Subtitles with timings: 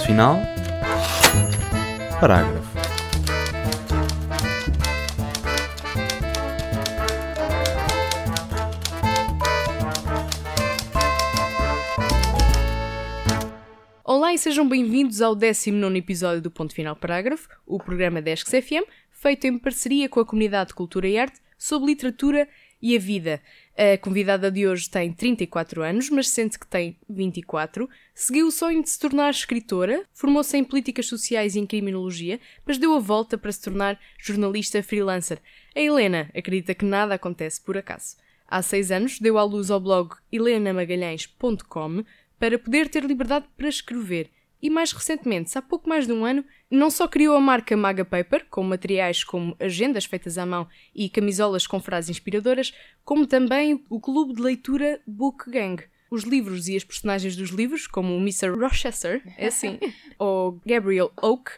[0.00, 0.40] Ponto final.
[2.20, 2.70] Parágrafo.
[14.02, 18.64] Olá e sejam bem-vindos ao 19 episódio do Ponto Final Parágrafo, o programa da ESCS
[18.64, 22.48] FM, feito em parceria com a Comunidade de Cultura e Arte sobre literatura
[22.80, 23.40] e a vida.
[23.82, 27.88] A convidada de hoje tem 34 anos, mas sente que tem 24.
[28.14, 32.76] Seguiu o sonho de se tornar escritora, formou-se em políticas sociais e em criminologia, mas
[32.76, 35.40] deu a volta para se tornar jornalista freelancer.
[35.74, 38.18] A Helena acredita que nada acontece por acaso.
[38.46, 42.04] Há seis anos deu à luz ao blog helenamagalhães.com
[42.38, 44.30] para poder ter liberdade para escrever.
[44.62, 48.04] E mais recentemente, há pouco mais de um ano, não só criou a marca Maga
[48.04, 52.72] Paper, com materiais como agendas feitas à mão e camisolas com frases inspiradoras,
[53.04, 55.82] como também o clube de leitura Book Gang.
[56.10, 58.50] Os livros e as personagens dos livros, como o Mr.
[58.50, 59.78] Rochester, é assim,
[60.18, 61.52] ou Gabriel Oak,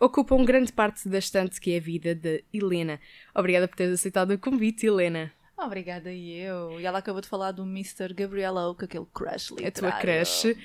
[0.00, 2.98] ocupam grande parte da estante que é a vida de Helena.
[3.34, 5.30] Obrigada por teres aceitado o convite, Helena.
[5.58, 6.80] Obrigada e eu.
[6.80, 8.14] E ela acabou de falar do Mr.
[8.14, 9.72] Gabriel Oak, aquele crush É a literário.
[9.72, 10.56] tua crush.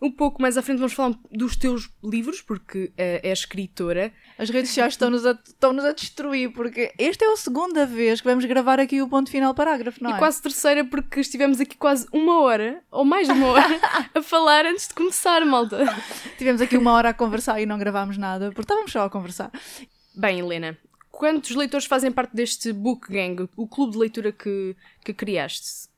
[0.00, 4.12] Um pouco mais à frente vamos falar dos teus livros, porque eh, é escritora.
[4.38, 8.28] As redes sociais estão-nos a, estão-nos a destruir, porque esta é a segunda vez que
[8.28, 10.18] vamos gravar aqui o ponto final parágrafo, não E é?
[10.18, 13.80] quase terceira, porque estivemos aqui quase uma hora, ou mais de uma hora,
[14.14, 15.78] a falar antes de começar, malta.
[16.36, 19.50] Tivemos aqui uma hora a conversar e não gravámos nada, porque estávamos só a conversar.
[20.14, 20.76] Bem, Helena,
[21.10, 25.88] quantos leitores fazem parte deste Book Gang, o clube de leitura que, que criaste?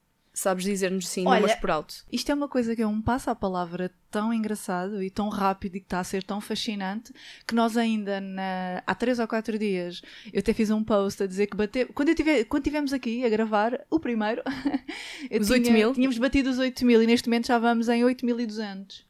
[0.41, 1.95] Sabes dizer-nos sim, Olha, números por alto.
[2.13, 5.75] Isto é uma coisa que é um passo à palavra tão engraçado e tão rápido
[5.75, 7.13] e que está a ser tão fascinante
[7.45, 10.01] que nós ainda na- há três ou quatro dias
[10.33, 13.25] eu até fiz um post a dizer que bateu quando, eu tive, quando tivemos aqui
[13.25, 14.41] a gravar o primeiro
[15.41, 15.93] Os tinha- 8 mil?
[15.93, 19.05] tínhamos batido os 8 mil e neste momento já vamos em 8200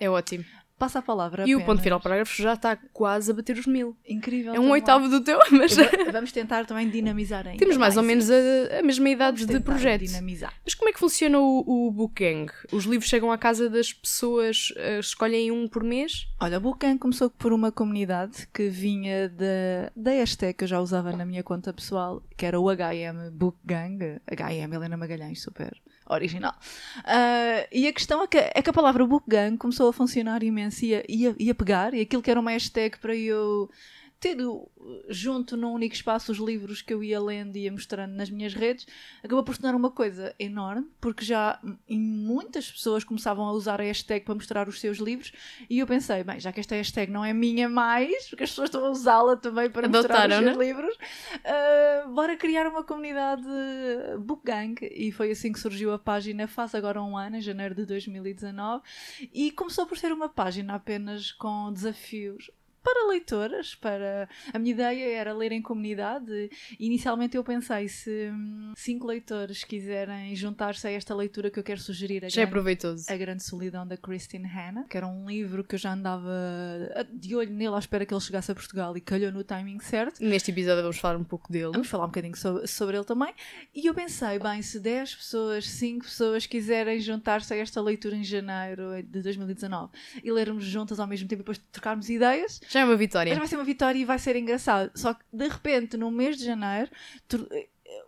[0.00, 0.44] É ótimo.
[0.82, 1.66] Passa a palavra E o apenas.
[1.66, 3.96] ponto final parágrafo já está quase a bater os mil.
[4.08, 5.76] incrível É um oitavo do teu, mas
[6.10, 9.64] vamos tentar também dinamizar ainda temos mais ou menos a, a mesma idade Vamos de
[9.64, 10.00] projeto.
[10.04, 12.50] dinamizar Mas como é que funciona o, o Book Gang?
[12.72, 16.26] Os livros chegam à casa das pessoas, eh, escolhem um por mês?
[16.40, 20.80] Olha, o Bookgang começou por uma comunidade que vinha da, da hashtag que eu já
[20.80, 24.20] usava na minha conta pessoal, que era o HM Bookgang.
[24.26, 25.72] HM Helena Magalhães, super
[26.14, 26.54] original.
[27.04, 30.84] Ah, e a questão é que, é que a palavra Bookgang começou a funcionar imenso
[30.84, 33.70] e a, e a- e a pegar, e aquilo que era uma hashtag para eu
[34.30, 38.30] uh, junto num único espaço os livros que eu ia lendo e ia mostrando nas
[38.30, 38.86] minhas redes,
[39.22, 43.84] acabou por se tornar uma coisa enorme, porque já muitas pessoas começavam a usar a
[43.84, 45.32] hashtag para mostrar os seus livros,
[45.68, 48.68] e eu pensei, bem, já que esta hashtag não é minha mais, porque as pessoas
[48.68, 53.42] estão a usá-la também para mostrar os seus livros, uh, bora criar uma comunidade
[54.20, 57.74] Book Gang, e foi assim que surgiu a página faz agora um ano, em janeiro
[57.74, 58.82] de 2019,
[59.32, 62.50] e começou por ser uma página apenas com desafios
[62.82, 66.50] para leitoras, para a minha ideia era ler em comunidade.
[66.78, 71.80] Inicialmente eu pensei se hum, cinco leitores quiserem juntar-se a esta leitura que eu quero
[71.80, 73.04] sugerir, a Já é grande, proveitoso.
[73.08, 76.30] a grande Solidão da Christine Hanna, que era um livro que eu já andava
[77.12, 80.22] de olho nele à espera que ele chegasse a Portugal e calhou no timing certo.
[80.22, 81.72] Neste episódio vamos falar um pouco dele.
[81.72, 83.32] Vamos falar um bocadinho sobre, sobre ele também.
[83.74, 88.24] E eu pensei, bem, se 10 pessoas, 5 pessoas quiserem juntar-se a esta leitura em
[88.24, 92.84] janeiro de 2019 e lermos juntas ao mesmo tempo e depois trocarmos ideias, Já é
[92.84, 93.30] uma vitória.
[93.30, 94.90] mas vai ser uma vitória e vai ser engraçado.
[94.94, 96.90] Só que de repente, no mês de janeiro,
[97.28, 97.46] tu-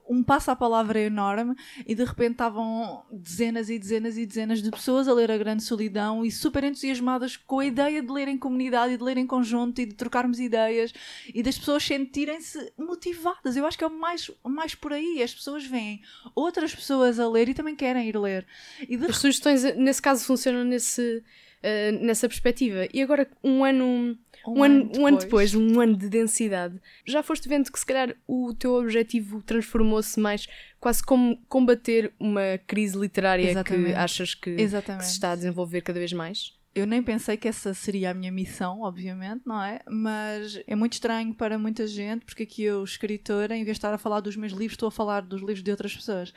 [0.09, 1.55] um passo à palavra enorme
[1.87, 5.63] e de repente estavam dezenas e dezenas e dezenas de pessoas a ler A Grande
[5.63, 9.27] Solidão e super entusiasmadas com a ideia de ler em comunidade e de ler em
[9.27, 10.93] conjunto e de trocarmos ideias
[11.35, 13.57] e das pessoas sentirem-se motivadas.
[13.57, 15.23] Eu acho que é mais, mais por aí.
[15.23, 16.01] As pessoas veem
[16.35, 18.47] outras pessoas a ler e também querem ir ler.
[18.89, 21.23] E de As sugestões, nesse caso, funcionam nesse,
[21.67, 22.87] eh, nessa perspectiva.
[22.93, 27.49] E agora, um ano, um, ano, um ano depois, um ano de densidade, já foste
[27.49, 30.47] vendo que se calhar o teu objetivo transformou-se mais
[30.79, 33.95] quase como combater uma crise literária que Exatamente.
[33.95, 36.53] achas que, que se está a desenvolver cada vez mais?
[36.75, 39.81] Eu nem pensei que essa seria a minha missão, obviamente, não é?
[39.89, 43.95] Mas é muito estranho para muita gente, porque aqui eu, escritora, em vez de estar
[43.95, 46.35] a falar dos meus livros, estou a falar dos livros de outras pessoas.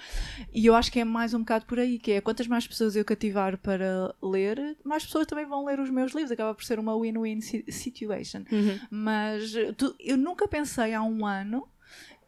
[0.54, 2.96] E eu acho que é mais um bocado por aí, que é quantas mais pessoas
[2.96, 6.32] eu cativar para ler, mais pessoas também vão ler os meus livros.
[6.32, 8.44] Acaba por ser uma win-win si- situation.
[8.92, 11.68] Mas tu- eu nunca pensei há um ano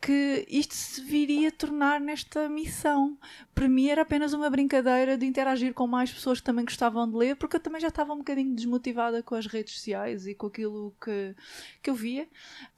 [0.01, 3.18] que isto se viria a tornar nesta missão.
[3.54, 7.16] Para mim era apenas uma brincadeira de interagir com mais pessoas que também gostavam de
[7.16, 10.48] ler, porque eu também já estava um bocadinho desmotivada com as redes sociais e com
[10.48, 11.36] aquilo que,
[11.81, 12.28] que eu via.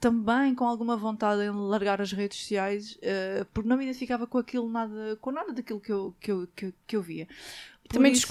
[0.00, 4.38] Também com alguma vontade em largar as redes sociais, eh, porque não me identificava com
[4.38, 7.26] aquilo nada, com nada daquilo que eu, que eu, que que eu via.
[7.92, 8.26] Também isso-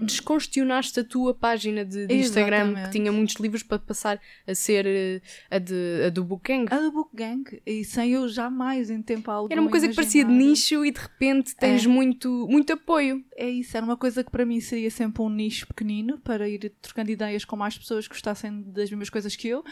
[0.00, 4.86] descongestionaste a tua página de, de Instagram, que tinha muitos livros, para passar a ser
[4.86, 5.20] eh,
[5.50, 6.66] a, de, a do Bookgang.
[6.70, 9.94] A do Book Gang, e sem eu jamais em tempo algum Era uma coisa que
[9.94, 10.50] parecia de imaginar.
[10.50, 11.88] nicho e de repente tens É.
[11.88, 13.24] muito, muito apoio.
[13.36, 16.72] É isso, era uma coisa que para mim seria sempre um nicho pequenino para ir
[16.80, 19.64] trocando ideias com mais pessoas que gostassem das mesmas coisas que eu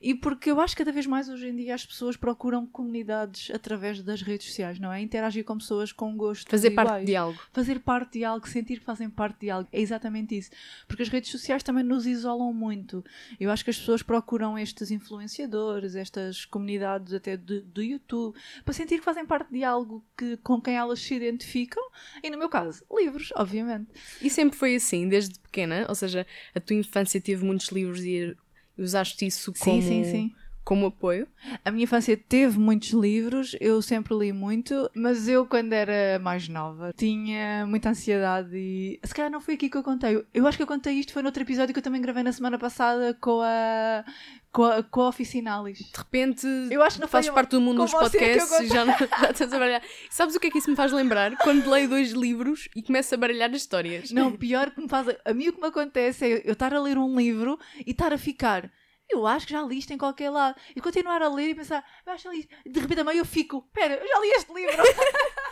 [0.00, 3.50] e porque eu acho que cada vez mais hoje em dia as pessoas procuram comunidades
[3.52, 5.00] através das redes sociais, não é?
[5.00, 7.06] Interagir com pessoas com gostos Fazer parte iguais.
[7.06, 7.38] de algo.
[7.52, 9.68] fazer parte de algo, sentir fazem parte de algo.
[9.72, 10.50] É exatamente isso.
[10.86, 13.04] Porque as redes sociais também nos isolam muito.
[13.38, 18.72] Eu acho que as pessoas procuram estes influenciadores, estas comunidades até do, do YouTube, para
[18.72, 21.82] sentir que fazem parte de algo que, com quem elas se identificam.
[22.22, 23.90] E no meu caso, livros, obviamente.
[24.22, 28.36] E sempre foi assim, desde pequena, ou seja, a tua infância teve muitos livros e
[28.78, 30.34] usaste isso como, Sim, sim, sim.
[30.66, 31.28] Como apoio.
[31.64, 36.48] A minha infância teve muitos livros, eu sempre li muito, mas eu, quando era mais
[36.48, 38.98] nova, tinha muita ansiedade e.
[39.04, 40.26] Se calhar não foi aqui que eu contei.
[40.34, 42.58] Eu- acho que eu contei isto, foi noutro episódio que eu também gravei na semana
[42.58, 44.04] passada com a.
[44.50, 45.78] com a, com a Oficinalis.
[45.78, 48.94] De repente Eu acho que não fazes parte do mundo dos podcasts e já, não,
[48.98, 49.82] já estás a baralhar.
[50.10, 51.36] Sabes o que é que isso me faz lembrar?
[51.38, 54.10] Quando leio dois livros e começo a baralhar as histórias.
[54.10, 55.06] Não, pior que me faz.
[55.24, 58.12] A mim o que me acontece é eu estar a ler um livro e estar
[58.12, 58.68] a ficar.
[59.08, 60.56] Eu acho que já li isto em qualquer lado.
[60.74, 62.48] E continuar a ler e pensar, eu acho que.
[62.68, 64.76] De repente a meio eu fico, pera, eu já li este livro.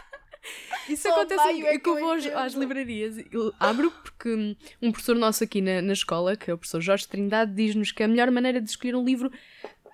[0.89, 2.39] Isso Só acontece meio é que eu eu vou às, entendo.
[2.39, 3.27] às livrarias e
[3.59, 7.55] abro porque um professor nosso aqui na, na escola, que é o professor Jorge Trindade,
[7.55, 9.33] diz-nos que a melhor maneira de escolher um livro,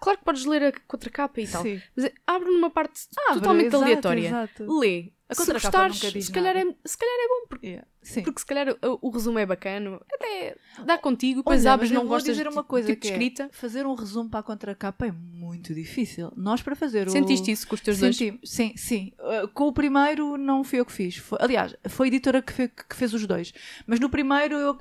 [0.00, 1.80] claro que podes ler a contracapa e tal, Sim.
[1.94, 4.78] mas é, abre numa parte Abre, totalmente exato, aleatória, exato.
[4.80, 5.12] lê.
[5.30, 7.86] A Se gostares, se calhar, é, se calhar é bom, porque, Yeah.
[8.24, 12.06] Porque se calhar o, o resumo é bacana, até dá contigo, depois Olha, abres, não
[12.06, 13.48] gostas dizer uma coisa tipo que é, escrita.
[13.52, 16.32] fazer um resumo para a contracapa é muito difícil.
[16.36, 17.10] Nós para fazer o...
[17.10, 18.16] Sentiste isso com os teus dois?
[18.16, 19.12] Senti, sim, sim.
[19.18, 21.16] Uh, com o primeiro não fui eu que fiz.
[21.18, 23.52] Foi- aliás, foi a editora que, fe- que fez os dois.
[23.86, 24.78] Mas no primeiro eu.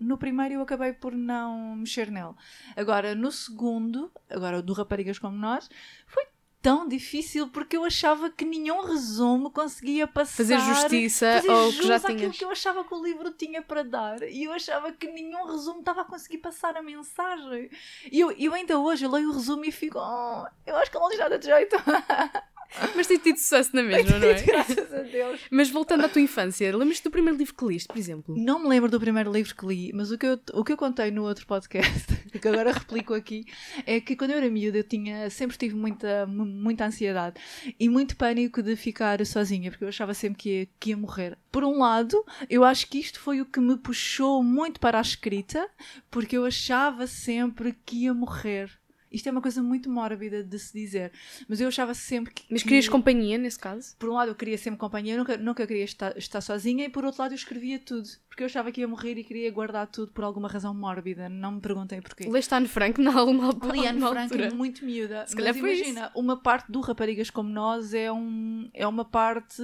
[0.00, 2.34] No primeiro eu acabei por não mexer nele.
[2.76, 5.68] Agora, no segundo, agora do Raparigas como Nós,
[6.06, 6.24] foi
[6.64, 11.86] tão difícil porque eu achava que nenhum resumo conseguia passar Fazer justiça fazer ao que
[11.86, 12.38] já tinhas.
[12.38, 14.22] que eu achava que o livro tinha para dar.
[14.22, 17.68] E eu achava que nenhum resumo estava a conseguir passar a mensagem.
[18.10, 20.98] E eu, eu ainda hoje eu leio o resumo e fico "Oh, eu acho que
[20.98, 21.76] não diz nada de jeito
[22.96, 24.42] Mas tens tido sucesso na mesma, não é?
[24.42, 27.96] graças a Deus Mas voltando à tua infância, lembras-te do primeiro livro que liste, por
[27.98, 28.34] exemplo?
[28.36, 30.76] não me lembro do primeiro livro que li mas o que eu, o que eu
[30.76, 32.06] contei no outro podcast
[32.40, 33.44] que agora replico aqui
[33.86, 37.40] é que quando eu era miúda eu tinha sempre tive muita mu- muita ansiedade
[37.78, 41.38] e muito pânico de ficar sozinha porque eu achava sempre que ia, que ia morrer
[41.52, 45.02] por um lado eu acho que isto foi o que me puxou muito para a
[45.02, 45.68] escrita
[46.10, 48.70] porque eu achava sempre que ia morrer
[49.14, 51.12] isto é uma coisa muito mórbida de se dizer
[51.48, 53.94] mas eu achava sempre que Mas que- querias companhia nesse caso?
[53.98, 57.04] por um lado eu queria sempre companhia, nunca, nunca queria estar, estar sozinha, e por
[57.04, 60.10] outro lado eu escrevia tudo, porque eu achava que ia morrer e queria guardar tudo
[60.10, 62.28] por alguma razão mórbida, não me perguntem porquê.
[62.28, 66.10] Leste Anne Frank na alguma Liane alguma Frank é muito miúda, Se calhar mas imagina,
[66.16, 69.62] uma parte do Raparigas Como Nós é, um, é uma parte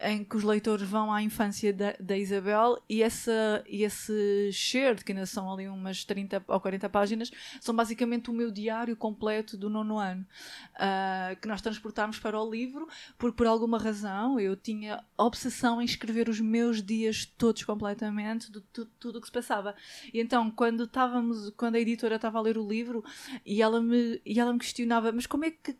[0.00, 4.96] em que os leitores vão à infância da, da Isabel e, essa, e esse share,
[5.04, 9.56] que ainda são ali umas 30 ou 40 páginas, são basicamente o meu diário completo
[9.56, 10.26] do nono ano,
[10.74, 15.84] ah, que nós transportámos para o livro, porque por alguma razão eu tinha obsessão em
[15.84, 17.62] escrever os meus dias todos
[17.94, 19.74] completamente, de tu- tudo o que se passava.
[20.12, 23.04] E então, quando estávamos, quando a editora estava a ler o livro
[23.44, 25.76] e ela me, e ela me questionava, mas como é que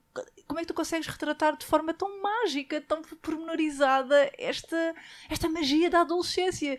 [0.47, 4.95] como é que tu consegues retratar de forma tão mágica, tão pormenorizada esta,
[5.29, 6.79] esta magia da adolescência?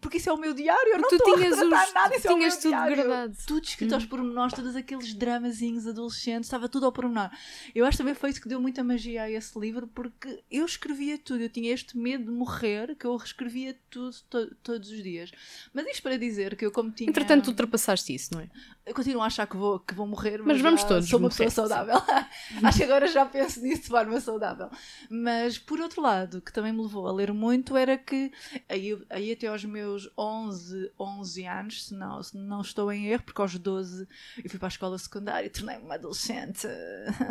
[0.00, 2.16] Porque isso é o meu diário, eu não Tu estou tinhas a retratar os- nada,
[2.16, 2.96] isso é o tinhas tudo diário.
[2.96, 3.36] guardado.
[3.46, 3.94] Tudo escrito Hum.
[3.94, 7.30] aos pormenores, todos aqueles dramazinhos adolescentes, estava tudo ao pormenor.
[7.74, 11.16] Eu acho também foi isso que deu muita magia a esse livro, porque eu escrevia
[11.18, 15.30] tudo, eu tinha este medo de morrer, que eu reescrevia tudo to- todos os dias.
[15.72, 17.08] Mas isto para dizer que eu como tinha...
[17.08, 18.50] Entretanto, ultrapassaste isso, não é?
[18.86, 21.28] Eu continuo a achar que vou, que vou morrer, mas, Mas vamos todos sou uma
[21.28, 21.94] morrer, pessoa saudável.
[22.62, 24.68] Acho que agora já penso nisso de forma saudável.
[25.08, 28.30] Mas, por outro lado, que também me levou a ler muito, era que
[28.68, 33.22] aí, aí até aos meus 11, 11 anos, se não, se não estou em erro,
[33.22, 34.06] porque aos 12
[34.44, 36.68] eu fui para a escola secundária e tornei-me uma adolescente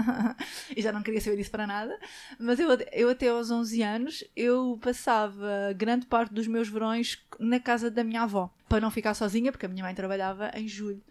[0.75, 1.95] e já não queria saber disso para nada.
[2.39, 7.59] Mas eu, eu até aos 11 anos, eu passava grande parte dos meus verões na
[7.59, 11.03] casa da minha avó, para não ficar sozinha, porque a minha mãe trabalhava em julho.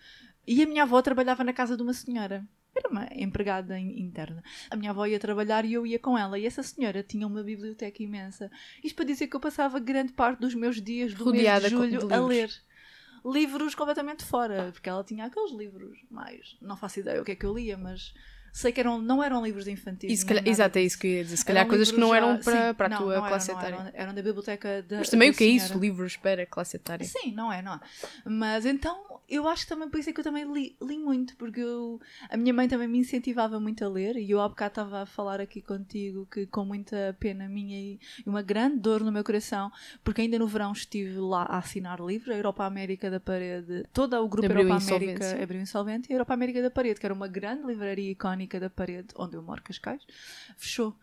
[0.47, 2.47] E a minha avó trabalhava na casa de uma senhora.
[2.75, 4.43] Era uma empregada in- interna.
[4.71, 6.39] A minha avó ia trabalhar e eu ia com ela.
[6.39, 8.51] E essa senhora tinha uma biblioteca imensa.
[8.83, 11.77] Isto para dizer que eu passava grande parte dos meus dias do Rodeada mês de
[11.77, 12.51] julho de a ler.
[13.25, 14.71] Livros completamente fora.
[14.73, 16.57] Porque ela tinha aqueles livros mais...
[16.61, 18.15] Não faço ideia o que é que eu lia, mas...
[18.53, 20.11] sei que eram, não eram livros infantis.
[20.11, 21.37] E nem calhar- exato, é isso que eu ia dizer.
[21.39, 23.29] Se calhar coisas que não eram já- para, sim, para a não, tua não eram,
[23.29, 23.77] classe não etária.
[23.77, 25.79] eram, eram da biblioteca da Mas também da o que é isso?
[25.79, 27.05] Livros para a classe etária.
[27.07, 27.81] Sim, não é, não é.
[28.27, 28.97] Mas então,
[29.29, 31.99] eu acho que também por isso é que eu também li, li muito, porque eu-
[32.29, 35.07] a minha mãe também me incentivava muito a ler, e eu há bocado estava a
[35.07, 39.71] falar aqui contigo que com muita pena minha e uma grande dor no meu coração,
[40.05, 44.15] porque ainda no verão estive lá a assinar livros, a Europa América da Parede, todo
[44.23, 44.85] o grupo Abriu Europa.
[44.95, 48.42] América abriu insolvente, e a Europa América da Parede, que era uma grande livraria icónica
[48.47, 50.03] da Parede, onde eu moro, Cascais,
[50.57, 50.97] fechou.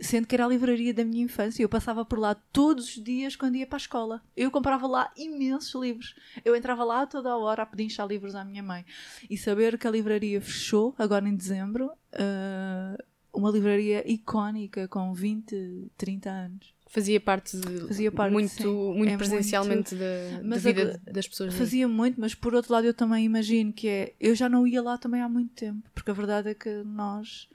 [0.00, 3.34] Sendo que era a livraria da minha infância, eu passava por lá todos os dias
[3.34, 4.22] quando ia para a escola.
[4.36, 6.14] Eu comprava lá imensos livros.
[6.44, 8.86] Eu entrava lá toda a hora a pedinchar livros à minha mãe.
[9.28, 12.96] E saber que a livraria fechou, agora em dezembro, ah,
[13.32, 16.74] uma livraria icónica com 20, 30 anos.
[16.90, 18.66] Fazia parte, de- Fazia parte, muito, sim.
[18.66, 20.04] muito É presencialmente da,
[20.38, 21.54] da Mas vida agora- das pessoas.
[21.54, 24.14] Fazia muito, mas por outro lado eu também imagino que é.
[24.18, 27.48] Eu já não ia lá também há muito tempo, porque a verdade é que nós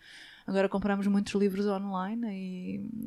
[0.46, 2.28] agora compramos muitos livros online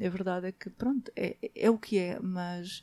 [0.00, 2.82] e a verdade é que, pronto, é, é o que é, mas.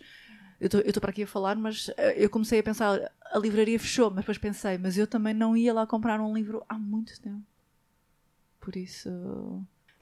[0.62, 4.09] Eu estou para aqui a falar, mas eh, eu comecei a pensar, a livraria fechou,
[4.09, 7.41] mas depois pensei, mas eu também não ia lá comprar um livro há muito tempo.
[8.62, 9.09] Por isso.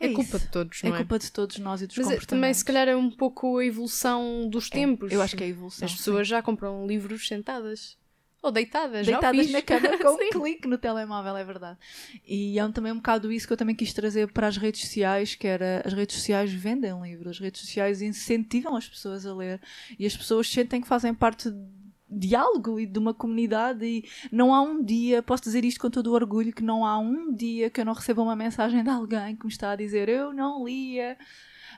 [0.06, 0.40] É, culpa isso.
[0.40, 0.98] de todos, É não é?
[1.00, 2.28] culpa de todos nós e dos Mas é- comportamentos.
[2.28, 5.12] também, se calhar, é um pouco a evolução dos É, tempos.
[5.12, 5.86] Eu acho que é a evolução.
[5.86, 7.98] As pessoas já compram livros sentadas.
[8.44, 10.24] Ou deitadas, deitadas na cama com Sim.
[10.26, 11.78] um clique no telemóvel, é verdade.
[12.28, 15.36] E é também um bocado isso que eu também quis trazer para as redes sociais,
[15.36, 19.62] que era as redes sociais vendem livros, as redes sociais incentivam as pessoas a ler
[20.00, 21.58] e as pessoas sentem que fazem parte de
[22.36, 26.08] algo e de uma comunidade e não há um dia, posso dizer isto com todo
[26.08, 29.36] o orgulho, que não há um dia que eu não receba uma mensagem de alguém
[29.36, 31.18] que me está a dizer eu não lia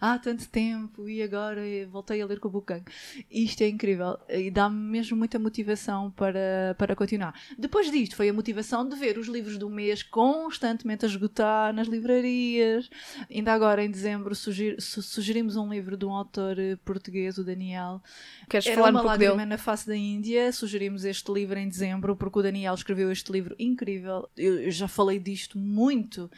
[0.03, 2.85] há tanto tempo e agora voltei a ler com o Bucango.
[3.31, 7.33] Isto é incrível e dá-me mesmo muita motivação para, para continuar.
[7.57, 11.87] Depois disto, foi a motivação de ver os livros do mês constantemente a esgotar nas
[11.87, 12.89] livrarias.
[13.29, 18.01] Ainda agora, em dezembro, sugerimos um livro de um autor eh, português, o Daniel.
[18.49, 19.45] Queres Era falar um uma pouco lágrima dele?
[19.45, 20.51] na face da Índia.
[20.51, 24.27] Sugerimos este livro em dezembro porque o Daniel escreveu este livro incrível.
[24.35, 26.29] Eu eu já falei disto muito.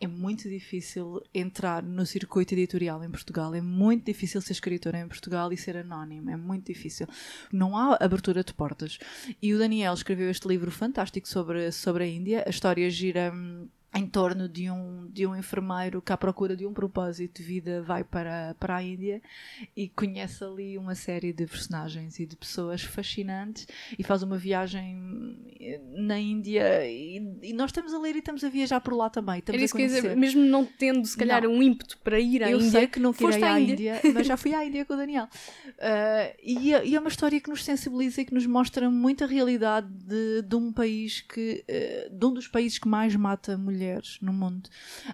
[0.00, 3.54] É muito difícil entrar no circuito editorial em Portugal.
[3.54, 6.30] É muito difícil ser escritora em Portugal e ser anónimo.
[6.30, 7.06] É muito difícil.
[7.52, 8.98] Não há abertura de portas.
[9.40, 12.42] E o Daniel escreveu este livro fantástico sobre, sobre a Índia.
[12.44, 13.30] A história gira.
[13.32, 17.42] hum, em torno de um, de um enfermeiro que à procura de um propósito de
[17.46, 19.20] vida vai para, para a Índia
[19.76, 23.66] e conhece ali uma série de personagens e de pessoas fascinantes
[23.98, 28.48] e faz uma viagem eh, naÍndia e, e nós estamos a ler e estamos a
[28.48, 29.40] viajar por lá também.
[29.40, 30.18] Estamos Era a isso que eu ia dizer, conhecer.
[30.18, 31.50] mesmo não tendo, se calhar, Não.
[31.52, 32.70] um ímpeto para ir à Eu Índia.
[32.70, 33.72] sei que não foste à Índia.
[33.98, 35.28] Índia, mas já fui à Índia com o Daniel.
[35.78, 39.26] Ah, e, é- e é uma história que nos sensibiliza e que nos mostra muita
[39.26, 41.62] realidade de, de um país que.
[41.68, 43.81] eh, de um dos países que mais mata mulheres
[44.20, 44.68] no mundo.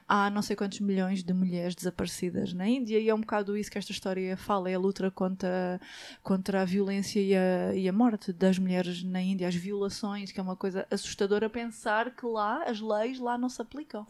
[0.06, 3.70] Há não sei quantos milhões de mulheres desaparecidas na Índia e é um bocado isso
[3.70, 5.80] que esta história fala: é a luta contra,
[6.22, 10.40] contra a violência e a, e a morte das mulheres na Índia, as violações, que
[10.40, 14.06] é uma coisa assustadora pensar que lá as leis lá não se aplicam.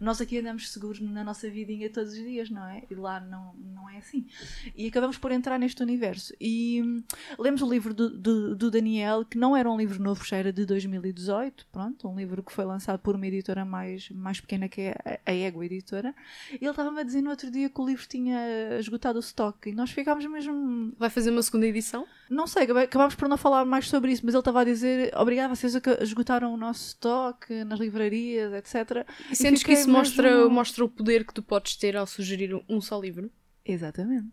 [0.00, 2.82] Nós aqui andamos seguros na nossa vidinha todos os dias, não é?
[2.90, 4.26] E lá não, não é assim.
[4.74, 6.34] E acabamos por entrar neste universo.
[6.40, 7.02] E hum,
[7.38, 10.52] lemos o livro do, do, do Daniel, que não era um livro novo, já era
[10.52, 14.80] de 2018, pronto, um livro que foi lançado por uma editora mais, mais pequena que
[14.82, 16.14] é a- Ego Editora.
[16.52, 18.38] E ele estava-me a dizer no outro dia que o livro tinha
[18.78, 22.06] esgotado o stock e nós ficámos mesmo Vai fazer uma segunda edição?
[22.30, 25.54] não sei, acabámos por não falar mais sobre isso, mas ele estava a dizer obrigado,
[25.54, 29.06] vocês esgotaram o nosso stock nas livrarias, etc.
[29.30, 32.54] E sentes que isso mostra, mesmo- mostra o poder que tu podes ter ao sugerir
[32.68, 33.30] um só livro?
[33.64, 34.28] Exatamente.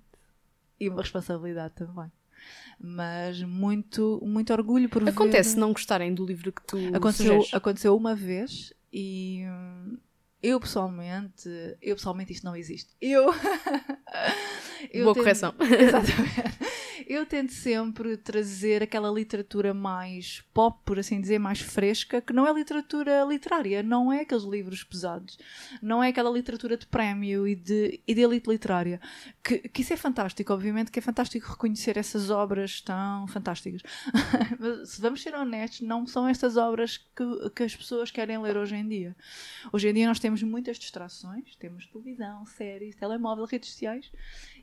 [0.80, 2.12] E uma responsabilidade também.
[2.80, 5.62] Mas muito, muito orgulho por Acontece ver...
[5.62, 7.54] não gostarem do livro que tu aconteceu, sugeres?
[7.54, 9.98] aconteceu uma vez e hum,
[10.42, 11.50] eu pessoalmente,
[11.82, 12.94] eu pessoalmente isto não existe.
[13.02, 13.26] Eu,
[15.04, 15.56] Boa correção.
[15.60, 16.60] Exatamente.
[17.08, 22.48] Eu tento sempre trazer aquela literatura mais pop, por assim dizer, mais fresca, que não
[22.48, 25.38] é literatura literária, não é aqueles livros pesados,
[25.82, 29.02] não é aquela literatura de prémio e de, e de elite literária.
[29.44, 33.82] Que, que isso é fantástico, obviamente que é fantástico reconhecer essas obras tão fantásticas.
[34.60, 38.58] Mas se vamos ser honestos, não são estas obras que, que as pessoas querem ler
[38.58, 39.16] hoje em dia.
[39.72, 44.12] Hoje em dia nós temos muitas distrações, temos televisão, séries, telemóvel, redes sociais,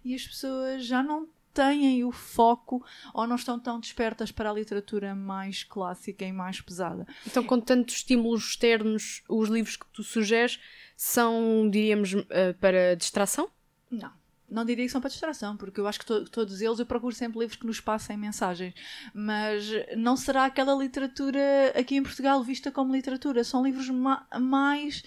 [0.04, 4.52] e as pessoas já não têm o foco ou não estão tão despertas para a
[4.52, 7.06] literatura mais clássica e mais pesada.
[7.26, 10.60] Então, com tantos estímulos externos, os livros que tu sugeres
[10.96, 13.48] são, diríamos, eh, para distração?
[13.90, 14.12] Não.
[14.48, 17.14] Não diria que são para distração, porque eu acho que to- todos eles eu procuro
[17.14, 18.74] sempre livros que nos passem mensagens,
[19.14, 21.40] mas não será aquela literatura
[21.76, 23.44] aqui em Portugal vista como literatura.
[23.44, 25.04] São livros ma- mais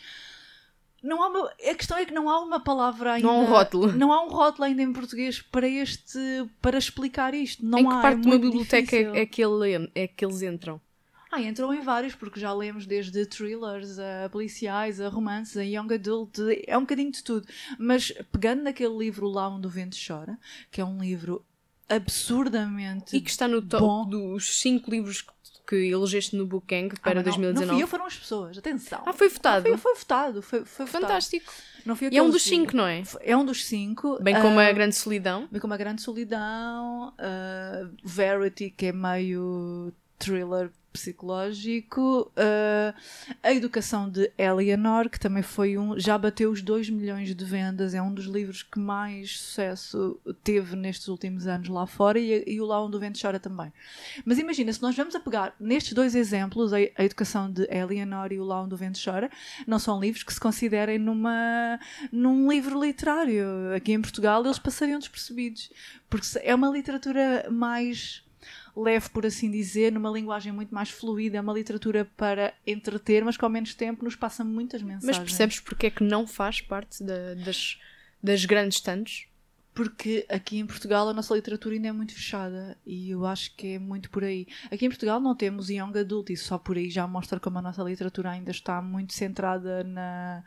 [1.03, 3.27] Não há uma, a questão é que não há uma palavra ainda.
[3.27, 3.91] Não há um rótulo.
[3.91, 6.17] Não há um rótulo ainda em português para este.
[6.62, 7.63] para explicar isto.
[7.65, 10.24] Não em há, que parte é de uma biblioteca é, é que ele- é que
[10.25, 10.79] eles entram?
[11.29, 15.91] Ah, entram em vários, porque já lemos desde thrillers a policiais, a romances, a young
[15.91, 17.48] adult, é um bocadinho de tudo.
[17.79, 20.38] Mas pegando naquele livro lá onde o vento chora,
[20.72, 21.43] que é um livro
[21.89, 24.05] absurdamente E que está no top Bom.
[24.07, 25.31] dos 5 livros que,
[25.74, 27.65] que elegeste no Book Gang Ah, para mas não- 2019.
[27.65, 29.01] Não fui eu, foram as pessoas, atenção.
[29.06, 29.68] Ah, foi votado.
[29.68, 31.01] Foi, foi votado, foi, foi votado.
[31.03, 31.51] Fantástico.
[31.86, 32.44] Não fui eu E é um dos.
[32.44, 33.03] 5, não é?
[33.22, 34.22] É um dos cinco.
[34.22, 35.48] Bem como Ah, a Grande Solidão.
[35.51, 42.93] Bem como a Grande Solidão, uh, Verity, que é meio thriller psicológico, uh,
[43.41, 47.96] a Educação de Eleanor, que também foi um, já bateu os 2 milhões de vendas,
[47.96, 52.62] é um dos livros que mais sucesso teve nestes últimos anos lá fora, e, e
[52.62, 53.74] o Lá Onde o Vento Chora também.
[54.24, 58.32] Mas imagina, se nós vamos a pegar nestes dois exemplos, a, a Educação de Eleanor
[58.32, 59.32] e o Lá Onde o Vento Chora,
[59.65, 61.79] não são livros que se considerem numa,
[62.12, 63.74] num livro literário.
[63.75, 65.72] Aqui em Portugal eles passariam despercebidos,
[66.08, 68.23] porque é uma literatura mais
[68.75, 73.38] leve, por assim dizer, numa linguagem muito mais fluida, é uma literatura para entreter, mas
[73.38, 75.06] que ao menos tempo nos passa muitas mensagens.
[75.06, 77.80] Mas percebes porque é que não faz parte da- das,
[78.22, 79.27] das grandes tantos?
[79.75, 83.70] Porque aqui em Portugal a nossa literatura ainda é muito fechada e eu acho que
[83.74, 84.46] é muito por aí.
[84.72, 87.62] Aqui em Portugal não temos young adult e só por aí já mostra como a
[87.62, 90.44] nossa literatura ainda está muito centrada na,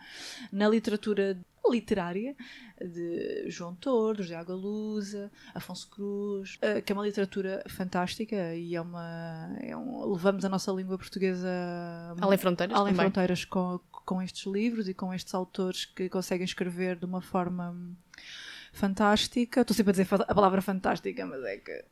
[0.52, 1.36] na literatura
[1.70, 2.34] literária
[2.80, 8.80] de João Tordo, José Agalusa, Afonso Cruz, eh, que é uma literatura fantástica e é
[8.80, 11.48] uma é um- levamos a nossa língua portuguesa
[12.20, 13.06] Além fronteiras além também.
[13.10, 17.74] fronteiras com, com estes livros e com estes autores que conseguem escrever de uma forma
[18.72, 19.60] fantástica.
[19.62, 21.84] Estou sempre a dizer a palavra fantástica, mas é que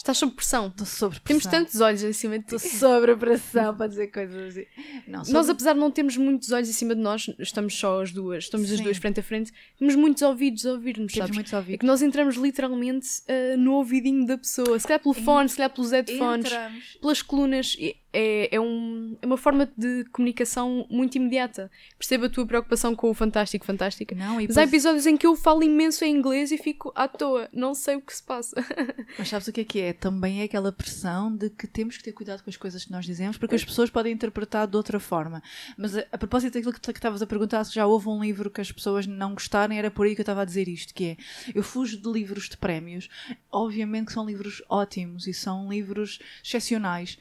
[0.00, 0.68] Estás sob pressão.
[0.68, 1.60] estou sobre Temos pressão.
[1.62, 2.54] tantos olhos em cima de ti.
[2.54, 4.64] Estou sobre pressão para dizer coisas assim.
[5.06, 8.00] Não, Nós, sobre- apesar de não termos muitos olhos em cima de nós, estamos só
[8.00, 8.84] as duas, estamos as Sim.
[8.84, 11.34] duas frente a frente, temos muitos ouvidos a ouvir-nos, temos sabes?
[11.36, 11.80] muitos É ouvidos.
[11.80, 15.68] que nós entramos literalmente ah, no ouvidinho da pessoa, se calhar pelo fone, se calhar
[15.70, 16.84] pelos headphones, Entramos.
[16.98, 17.76] pelas colunas.
[17.78, 21.70] E É, é, um- é uma forma de comunicação muito imediata.
[21.98, 24.14] Percebo a tua preocupação com o fantástico, fantástica.
[24.14, 27.48] Não, Mas há episódios em que eu falo imenso em inglês e fico à toa,
[27.52, 28.56] não sei o que se passa.
[29.18, 29.92] Mas sabes o que é que é?
[29.92, 33.04] Também é aquela pressão de que temos que ter cuidado com as coisas que nós
[33.04, 35.42] dizemos, porque as pessoas podem interpretar de outra forma.
[35.78, 38.60] Mas a, a propósito daquilo que estavas a perguntar, se já houve um livro que
[38.60, 41.16] as pessoas não gostarem, era por aí que eu estava a dizer isto, que é,
[41.54, 43.08] eu fujo de livros de prémios,
[43.52, 47.18] obviamente que são livros ótimos e são livros excepcionais,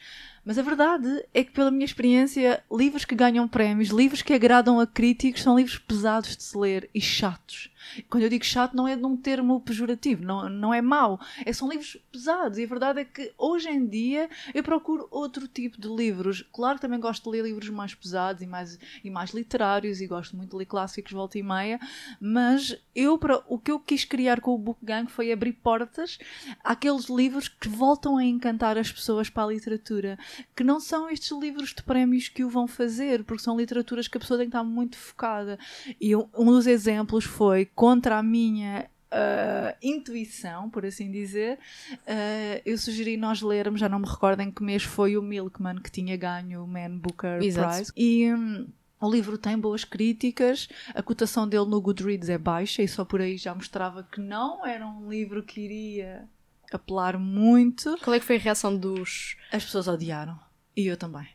[0.49, 4.79] mas a verdade é que, pela minha experiência, livros que ganham prémios, livros que agradam
[4.79, 7.69] a críticos, são livros pesados de se ler e chatos.
[8.09, 11.19] Quando eu digo chato, não é num termo pejorativo, não, não é mau.
[11.45, 12.57] É, são livros pesados.
[12.57, 16.45] E a verdade é que, hoje em dia, eu procuro outro tipo de livros.
[16.53, 20.07] Claro que também gosto de ler livros mais pesados e mais, e mais literários, e
[20.07, 21.79] gosto muito de ler clássicos volta e meia,
[22.19, 26.17] mas eu, para, o que eu quis criar com o Book Gang foi abrir portas
[26.63, 30.17] àqueles livros que voltam a encantar as pessoas para a literatura
[30.55, 34.17] que não são estes livros de prémios que o vão fazer, porque são literaturas que
[34.17, 35.59] a pessoa tem que estar muito focada.
[35.99, 41.57] E um, um dos exemplos foi contra a minha ah, intuição, por assim dizer,
[42.05, 45.77] ah, eu sugeri nós lermos, já não me recordo em que mês foi o Milkman
[45.77, 47.75] que tinha ganho o Man Booker Exato.
[47.77, 47.93] Prize.
[47.95, 48.67] E hum,
[48.99, 53.21] o livro tem boas críticas, a cotação dele no Goodreads é baixa e só por
[53.21, 56.27] aí já mostrava que não era um livro que iria
[56.69, 57.97] apelar muito.
[58.03, 59.37] Qual é que foi a reação dos.
[59.53, 60.37] As pessoas odiaram.
[60.75, 61.29] E eu também.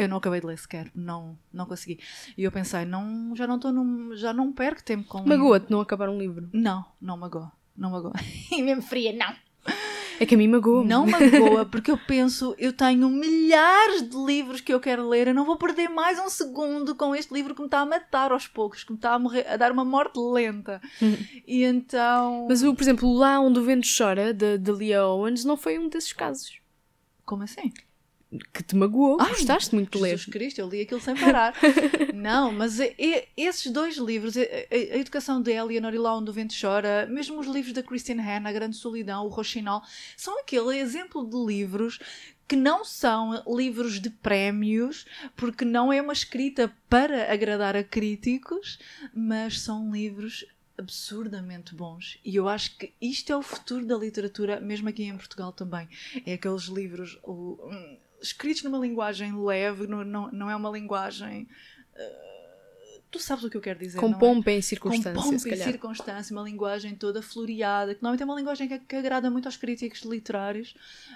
[0.00, 2.00] Eu não acabei de ler sequer, não, não consegui.
[2.36, 5.22] E eu pensei, não, já não estou num, já não perco tempo com.
[5.26, 6.48] Magoa-te não acabar um livro.
[6.52, 7.52] Não, não magoa.
[7.76, 8.14] Não magoa.
[8.50, 9.34] e mesmo fria, não.
[10.20, 10.84] É que a mim magoa.
[10.84, 15.34] Não magoa, porque eu penso, eu tenho milhares de livros que eu quero ler, eu
[15.34, 18.46] não vou perder mais um segundo com este livro que me está a matar aos
[18.46, 20.78] poucos, que me está a, morrer, a dar uma morte lenta.
[21.46, 22.46] e então.
[22.48, 25.88] Mas, por exemplo, lá onde o vento chora, de, de Leah Owens, não foi um
[25.88, 26.58] desses casos.
[27.24, 27.72] Como assim?
[28.52, 29.16] Que te magoou.
[29.20, 30.10] Ai, Gostaste muito de ler.
[30.10, 31.52] Jesus Cristo, eu li aquilo sem parar.
[32.14, 36.16] não, mas e- e- esses dois livros, a, a- a Educação de Eleanor e Lá
[36.16, 39.82] Onde o Vento Chora, mesmo os livros da Christian Hanna, A Grande Solidão, O Rochinol,
[40.16, 41.98] são aquele exemplo de livros
[42.46, 48.78] que não são livros de prémios, porque não é uma escrita para agradar a críticos,
[49.14, 50.44] mas são livros
[50.78, 52.18] absurdamente bons.
[52.24, 55.88] E eu acho que isto é o futuro da literatura, mesmo aqui em Portugal também.
[56.26, 61.48] É aqueles livros hum, escritos numa linguagem leve, não, não, não é uma linguagem
[61.96, 62.30] uh,
[63.10, 63.98] tu sabes o que eu quero dizer.
[63.98, 64.20] Com não é?
[64.20, 65.68] pompa em com circunstância, pompa e calhar.
[65.68, 69.56] circunstância, uma linguagem toda floreada, que normalmente é uma linguagem que, que agrada muito aos
[69.56, 70.74] críticos literários.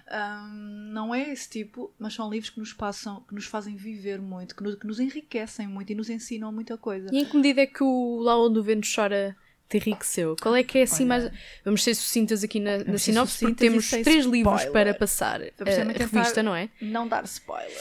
[0.08, 4.20] Ahm, não é esse tipo, mas são livros que nos passam, que nos fazem viver
[4.20, 7.08] muito, que nos, que nos enriquecem muito e nos ensinam muita coisa.
[7.12, 9.36] E em que medida é que o Lá onde o vento chora
[9.68, 10.36] te enriqueceu?
[10.40, 11.30] Qual é que é assim Olha, mais.
[11.64, 14.72] Vamos ser sucintas aqui na, na sinopse, porque e temos três livros spoiler.
[14.72, 16.68] para passar Vamos tentar- revista, não é?
[16.80, 17.72] Não dar spoiler.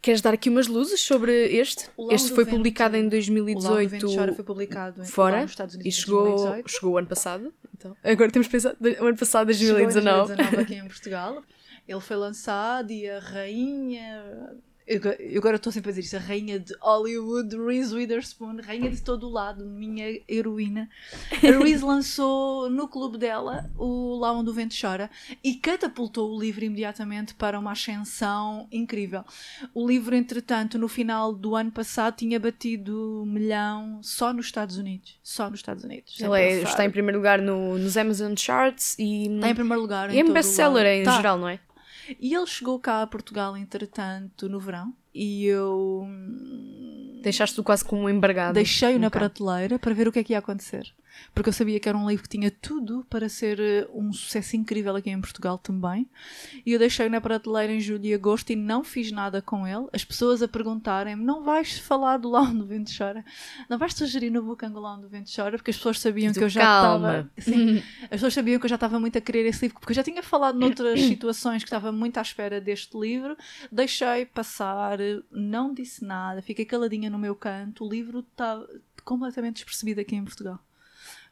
[0.00, 1.88] Queres dar aqui umas luzes sobre este?
[1.96, 4.44] O Este o foi vento- publicado em O Lá onde o 2018 Vento Chora foi
[4.44, 6.70] publicado em, fora nos Estados e Unidos em chegou, 2018.
[6.70, 7.54] chegou o ano passado.
[7.76, 10.26] Então, agora temos pensado o ano passado, Chegou em 2019.
[10.34, 11.42] 2019 aqui em Portugal.
[11.86, 14.24] Ele foi lançado e a rainha.
[14.92, 16.16] Eu agora- eu agora estou sempre a dizer isto.
[16.16, 20.88] A rainha de Hollywood, Reese Witherspoon, rainha de todo o lado, minha heroína.
[21.32, 25.10] A Reese lançou no clube dela o Lá Onde o Vento Chora
[25.42, 29.24] e catapultou o livro imediatamente para uma ascensão incrível.
[29.74, 34.76] O livro, entretanto, no final do ano passado, tinha batido um milhão só nos Estados
[34.76, 35.18] Unidos.
[35.22, 36.20] Só nos Estados Unidos.
[36.20, 40.10] Ele é- está em primeiro lugar no- nos Amazon Charts e, Está em primeiro lugar.
[40.10, 41.16] e em é um todo o best-seller em Tá.
[41.16, 41.58] geral, não é?
[42.20, 44.94] E ele chegou cá a Portugal, entretanto, no verão.
[45.14, 48.54] E eu hum, Deixaste-o quase como um embargado.
[48.54, 49.30] deixei-o um na bocado.
[49.30, 50.92] prateleira para ver o que é que ia acontecer.
[51.34, 54.56] Porque eu sabia que era um livro que tinha tudo para ser eh, um sucesso
[54.56, 56.06] incrível aqui em Portugal também.
[56.64, 59.86] E eu deixei-o na prateleira em julho e agosto e não fiz nada com ele.
[59.92, 63.24] As pessoas a perguntarem-me: não vais falar do Lá onde o Vento Chora?
[63.68, 65.56] Não vais sugerir no Book Lá onde o Vento Chora?
[65.56, 67.30] Porque as pessoas sabiam tu, que eu já calma.
[67.36, 67.56] estava.
[67.56, 69.96] Sim, as pessoas sabiam que eu já estava muito a querer esse livro, porque eu
[69.96, 73.36] já tinha falado noutras situações que estava muito à espera deste livro.
[73.70, 74.98] Deixei passar,
[75.30, 77.84] não disse nada, fiquei caladinha no meu canto.
[77.84, 78.62] O livro está
[79.04, 80.58] completamente despercebido aqui em Portugal.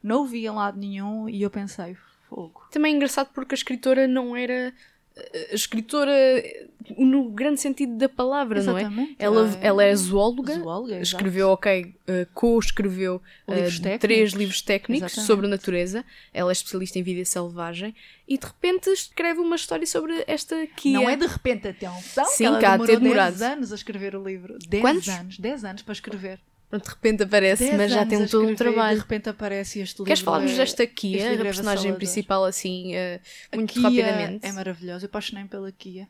[0.03, 1.95] Não o vi em lado nenhum e eu pensei,
[2.29, 2.61] fogo.
[2.71, 4.73] Também é engraçado porque a escritora não era
[5.15, 8.81] eh, a escritora eh, no grande sentido da palavra, não é?
[8.81, 9.15] Exatamente.
[9.19, 13.99] Ela, É- ela é zoóloga, Zoóloga, escreveu, ok, eh, co-escreveu Livros técnicos.
[14.01, 15.27] três livros técnicos Exatamente.
[15.27, 16.03] sobre natureza.
[16.33, 17.93] Ela é especialista em vida selvagem
[18.27, 20.93] e de repente escreve uma história sobre esta Kia.
[20.93, 23.37] Não é de repente, atenção, Sim, que ela cá, demorou demorado.
[23.37, 24.57] 10 anos a escrever o livro.
[24.67, 25.09] 10 Quantos?
[25.09, 26.39] anos, 10 anos para escrever.
[26.71, 28.95] De repente aparece, 10 mas já tem a todo um trabalho.
[28.97, 30.05] De repente aparece este livro.
[30.05, 31.97] Queres falar-nos é- desta Kia, a é personagem avassalador.
[31.97, 34.45] principal, assim, A muito Kia rapidamente?
[34.45, 36.07] É maravilhosa, eu apaixonei-me pela Kia.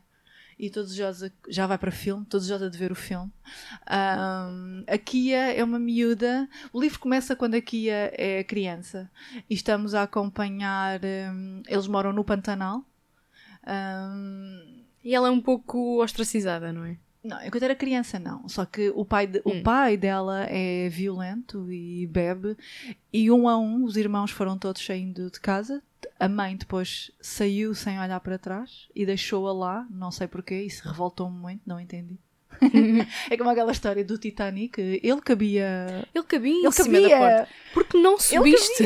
[0.58, 3.32] E todos desejosa, já vai para filme, todos desejosa de ver o filme.
[3.86, 6.48] Ahm, a Kia é uma miúda.
[6.72, 9.10] O livro começa quando a Kia é criança
[9.50, 11.00] e estamos a acompanhar.
[11.32, 12.84] hum, eles moram no Pantanal.
[13.66, 16.96] Ahm, E ela é um pouco ostracizada, não é?
[17.24, 18.48] Não, enquanto era criança, não.
[18.48, 22.56] Só que o pai, de- o pai dela é violento e bebe.
[23.12, 25.82] E um a um, os irmãos foram todos saindo de casa.
[26.18, 29.86] A mãe depois saiu sem olhar para trás e deixou-a lá.
[29.90, 30.62] Não sei porquê.
[30.62, 32.18] Isso revoltou-me muito, não entendi.
[33.30, 34.80] é como aquela história do Titanic.
[35.02, 36.06] Ele cabia.
[36.14, 37.18] Ele cabia em Ele cima da cabia.
[37.18, 37.48] porta.
[37.74, 38.84] Porque não subiste?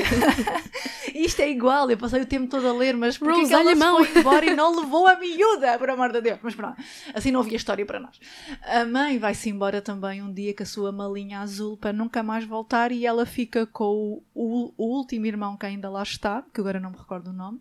[1.14, 3.74] Isto é igual, eu passei o tempo todo a ler, mas porque Rose, que ela
[3.74, 4.04] mão.
[4.04, 6.38] foi embora e não levou a miúda, por amor de Deus.
[6.42, 6.76] Mas pronto,
[7.14, 8.18] assim não havia história para nós.
[8.62, 12.44] A mãe vai-se embora também um dia com a sua malinha azul para nunca mais
[12.44, 16.60] voltar e ela fica com o, o- o último irmão que ainda lá está, que
[16.60, 17.60] agora não me recordo o nome,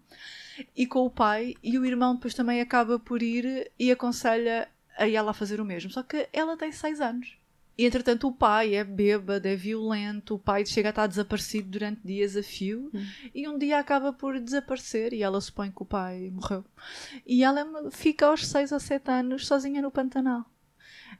[0.75, 5.07] e com o pai, e o irmão depois também acaba por ir e aconselha a
[5.09, 5.91] ela a fazer o mesmo.
[5.91, 7.37] Só que ela tem seis anos.
[7.77, 11.99] E entretanto o pai é bêbado, é violento, o pai chega a estar desaparecido durante
[12.05, 12.89] dias a fio
[13.33, 16.63] e um dia acaba por desaparecer e ela supõe que o pai morreu.
[17.25, 20.45] E ela fica aos 6 ou 7 anos sozinha no Pantanal.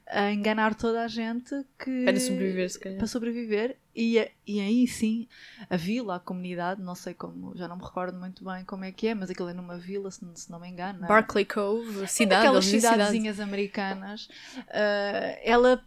[0.06, 2.04] A enganar toda a gente que.
[2.04, 2.98] Para sobreviver, se calhar.
[2.98, 3.76] Para sobreviver.
[3.96, 5.26] E, e aí sim,
[5.70, 8.92] a vila, a comunidade, não sei como, já não me recordo muito bem como é
[8.92, 11.02] que é, mas aquilo é numa vila, se, se não me engano.
[11.02, 11.08] é?
[11.08, 12.94] Barclay Cove, cidade, Aquelas dizem cidade.
[12.96, 14.28] cidadezinhas americanas,
[14.68, 15.82] ah, ela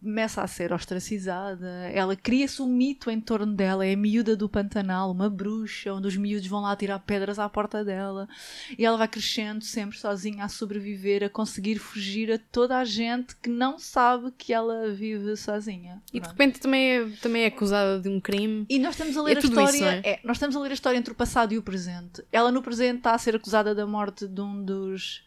[0.00, 4.48] começa a ser ostracizada, ela cria-se um mito em torno dela, é a miúda do
[4.48, 8.28] Pantanal, uma bruxa, onde os miúdos vão lá tirar pedras à porta dela,
[8.76, 13.36] e ela vai crescendo sempre sozinha a sobreviver, a conseguir fugir a toda a gente
[13.36, 16.02] que não sabe que ela vive sozinha.
[16.12, 18.66] E de repente também é, também é acusada de um crime.
[18.68, 19.80] E nós estamos a ler É a isso, história.
[19.80, 20.00] não é?
[20.04, 22.24] é, nós estamos a ler a história entre o passado e o presente.
[22.32, 25.24] Ela no presente está a ser acusada da morte de um dos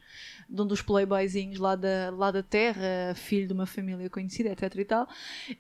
[0.50, 4.76] de um dos playboyzinhos lá da, lá da terra, filho de uma família conhecida, etc
[4.76, 5.08] e tal.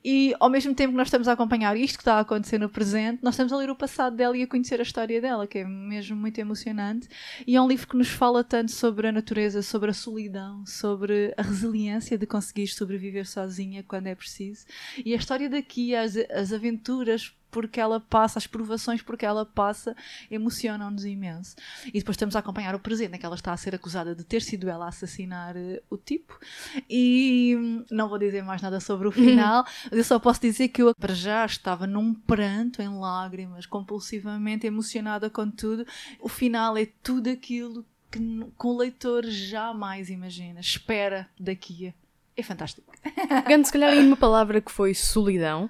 [0.03, 2.69] E ao mesmo tempo que nós estamos a acompanhar isto que está a acontecer no
[2.69, 5.59] presente, nós estamos a ler o passado dela e a conhecer a história dela, que
[5.59, 7.07] é mesmo muito emocionante.
[7.45, 11.33] E é um livro que nos fala tanto sobre a natureza, sobre a solidão, sobre
[11.37, 14.65] a resiliência de conseguir sobreviver sozinha quando é preciso.
[15.03, 19.95] E a história daqui, as, as aventuras porque ela passa, as provações porque ela passa,
[20.29, 21.55] emocionam-nos imenso.
[21.87, 24.25] E depois estamos a acompanhar o presente, em que ela está a ser acusada de
[24.25, 26.37] ter sido ela a assassinar uh, o tipo.
[26.89, 30.67] E hum, não vou dizer mais nada sobre o final, mas eu só posso dizer
[30.67, 35.87] que eu para já estava num pranto, em lágrimas, compulsivamente emocionada com tudo.
[36.19, 42.05] O final é tudo aquilo que, que o leitor jamais imagina, espera daqui a
[42.37, 42.91] é fantástico.
[43.45, 45.69] Pegando se calhar em uma palavra que foi solidão,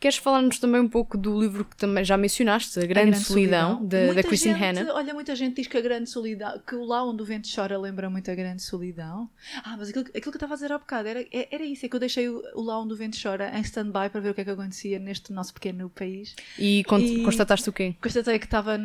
[0.00, 3.24] queres falar-nos também um pouco do livro que também já mencionaste, A Grande, a grande
[3.24, 4.06] Solidão, solidão.
[4.06, 4.94] Da, da Christine Hanna?
[4.94, 7.78] Olha, muita gente diz que a Grande Solidão, que o Lá Onde o Vento Chora
[7.78, 9.28] lembra muito a Grande Solidão.
[9.62, 11.84] Ah, mas aquilo, aquilo que eu estava a dizer há bocado era, é, era isso,
[11.84, 14.30] é que eu deixei o, o Lá Onde o Vento Chora em stand-by para ver
[14.30, 16.34] o que é que acontecia neste nosso pequeno país.
[16.58, 17.94] E, e constataste o quê?
[18.00, 18.80] Constatei que estava,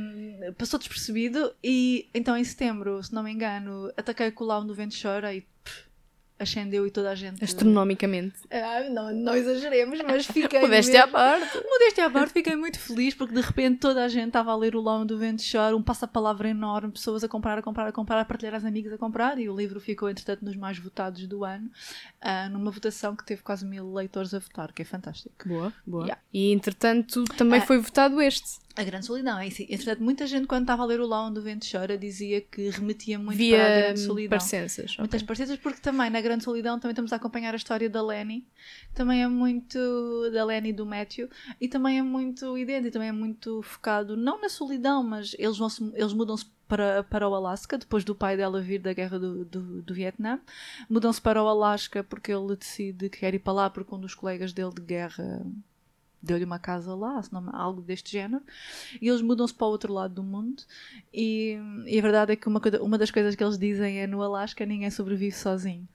[0.58, 4.72] passou despercebido e então em setembro, se não me engano, ataquei com o Lá Onde
[4.72, 5.46] o Vento Chora e
[6.38, 7.44] ascendeu e toda a gente.
[7.44, 8.36] Astronomicamente.
[8.52, 10.60] Ah, não, não exageremos, mas fiquei.
[10.60, 11.58] Modéstia à parte.
[11.64, 14.76] Modéstia à parte, fiquei muito feliz porque de repente toda a gente estava a ler
[14.76, 18.20] o Lão do Vento Chora, um passa-palavra enorme, pessoas a comprar, a comprar, a comprar,
[18.20, 21.44] a partilhar as amigas a comprar e o livro ficou, entretanto, nos mais votados do
[21.44, 21.70] ano,
[22.22, 25.48] uh, numa votação que teve quase mil leitores a votar, que é fantástico.
[25.48, 26.04] Boa, boa.
[26.04, 26.22] Yeah.
[26.34, 28.65] E entretanto também uh, foi votado este.
[28.78, 29.62] A grande solidão, é isso.
[29.62, 32.70] Entretanto, muita gente, quando estava a ler o Lá onde o vento chora, dizia que
[32.70, 34.38] remetia muito Via para a grande solidão.
[34.38, 35.28] Parecenças, Muitas okay.
[35.28, 38.46] parecenças, porque também na grande solidão também estamos a acompanhar a história da Lenny,
[38.94, 43.14] também é muito da Lenny e do Matthew, e também é muito idêntico, também é
[43.14, 48.04] muito focado, não na solidão, mas eles, vão eles mudam-se para, para o Alasca, depois
[48.04, 50.40] do pai dela vir da guerra do, do, do Vietnã.
[50.90, 54.16] Mudam-se para o Alasca porque ele decide que quer ir para lá porque um dos
[54.16, 55.46] colegas dele de guerra
[56.26, 57.22] deu-lhe uma casa lá,
[57.54, 58.44] algo deste género,
[59.02, 60.64] e eles mudam-se para o outro lado do mundo.
[61.14, 64.22] E, e a verdade é que uma, uma das coisas que eles dizem é no
[64.22, 65.88] Alasca ninguém sobrevive sozinho.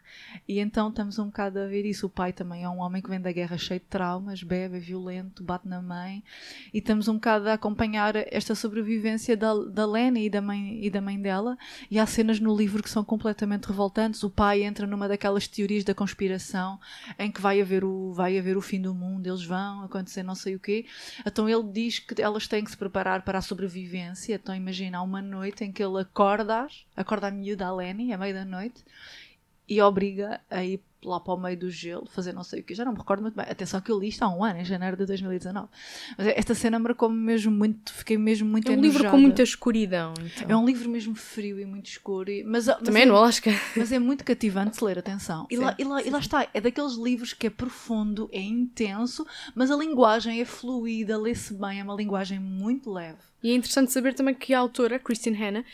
[0.48, 2.06] E então estamos um bocado a ver isso.
[2.06, 4.80] O pai também é um homem que vem da guerra cheio de traumas, bebe, é
[4.80, 6.22] violento, bate na mãe,
[6.72, 10.90] e estamos um bocado a acompanhar esta sobrevivência da, da Lena e da, mãe, e
[10.90, 11.56] da mãe dela.
[11.90, 14.22] E há cenas no livro que são completamente revoltantes.
[14.22, 16.78] O pai entra numa daquelas teorias da conspiração
[17.18, 20.34] em que vai haver o, vai haver o fim do mundo, eles vão acontecer não
[20.34, 20.86] sei o quê.
[21.26, 24.34] Então ele diz que elas têm que se preparar para a sobrevivência.
[24.34, 28.34] Então imagina, uma noite em que ele acorda, acorda a miúda, a Lenny, à meia
[28.34, 28.84] da noite,
[29.68, 32.74] e obriga a ir lá para o meio do gelo, fazer não sei o que,
[32.74, 33.46] já não me recordo muito bem.
[33.48, 35.68] Atenção que eu li isto há um ano, em janeiro de 2019.
[36.16, 38.98] Mas esta cena marcou-me mesmo muito, fiquei mesmo muito É um enojada.
[38.98, 40.14] livro com muita escuridão.
[40.18, 40.50] Então.
[40.50, 42.30] É um livro mesmo frio e muito escuro.
[42.30, 43.50] E, mas, Também mas é no Alasca.
[43.76, 45.46] Mas é muito cativante de ler, atenção.
[45.50, 48.40] E, sim, lá, e, lá, e lá está, é daqueles livros que é profundo, é
[48.40, 53.30] intenso, mas a linguagem é fluida, lê-se bem, é uma linguagem muito leve.
[53.42, 55.64] E é interessante saber também que a autora, Christine Hanna,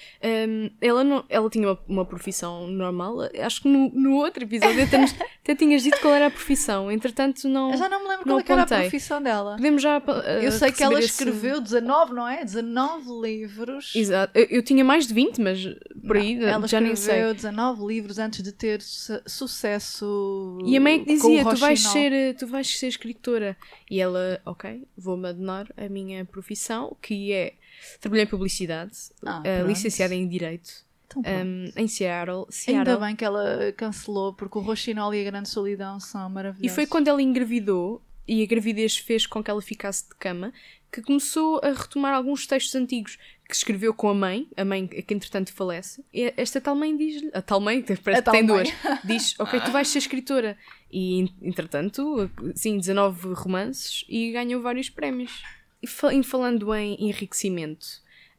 [0.48, 3.16] um, ela, não, ela tinha uma, uma, profissão normal.
[3.44, 5.12] Acho que no, no outro episódio até, nos,
[5.42, 6.90] até tinhas dito qual era a profissão.
[6.90, 7.70] Entretanto, não.
[7.70, 9.56] Eu já não me lembro não qual é era a profissão dela.
[9.56, 9.98] Podemos já.
[9.98, 10.10] Uh,
[10.42, 11.62] eu sei que ela escreveu esse...
[11.62, 12.44] 19, não é?
[12.44, 13.92] 19 livros.
[13.94, 14.36] Exato.
[14.38, 15.64] Eu, eu, tinha mais de 20, mas
[16.06, 17.20] por aí não, ela já nem sei.
[17.20, 20.58] Ela escreveu 19 livros antes de ter su sucesso.
[20.64, 23.56] E a mãe que dizia: tu vais, ser, tu vais ser escritora.
[23.90, 27.54] E ela, ok, vou-me adonar a minha profissão, que é
[28.00, 28.92] Trabalhei em publicidade,
[29.24, 30.85] ah, uh, licenciada em Direito.
[31.16, 32.78] Um, em Seattle, Seattle.
[32.78, 36.72] Ainda bem que ela cancelou, porque o Roxinol e a Grande Solidão são maravilhosos.
[36.72, 40.52] E foi quando ela engravidou e a gravidez fez com que ela ficasse de cama
[40.90, 45.14] que começou a retomar alguns textos antigos que escreveu com a mãe, a mãe que
[45.14, 46.04] entretanto falece.
[46.12, 48.64] E esta tal mãe diz-lhe, a tal mãe, parece que tem mãe.
[48.64, 50.56] duas, diz: Ok, tu vais ser escritora.
[50.90, 55.42] E entretanto, sim, 19 romances e ganhou vários prémios.
[55.82, 57.86] E falando em enriquecimento,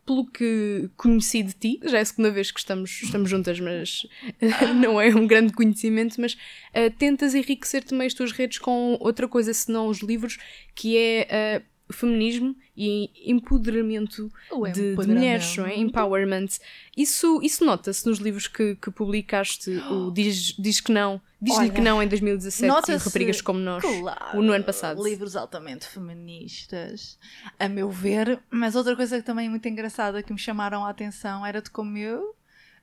[0.08, 4.08] pelo que conheci de ti, já é a segunda vez que estamos, estamos juntas, mas
[4.82, 9.28] não é um grande conhecimento, mas uh, tentas enriquecer também as tuas redes com outra
[9.28, 10.38] coisa senão os livros,
[10.74, 14.32] que é uh, feminismo e empoderamento,
[14.72, 15.76] de, de, mulheres, não é?
[15.76, 16.48] Empowerment.
[16.96, 21.82] Isso, isso nota-se nos livros que, que publicaste, o Diz, diz que não, diz-lhe que
[21.82, 25.04] não em 2017 e Raparigas como Nós, claro, no ano passado.
[25.04, 27.18] Livros altamente feministas,
[27.58, 28.40] a meu ver.
[28.52, 31.72] Mas outra coisa que também é muito engraçada que me chamaram a atenção era de
[31.72, 32.36] como eu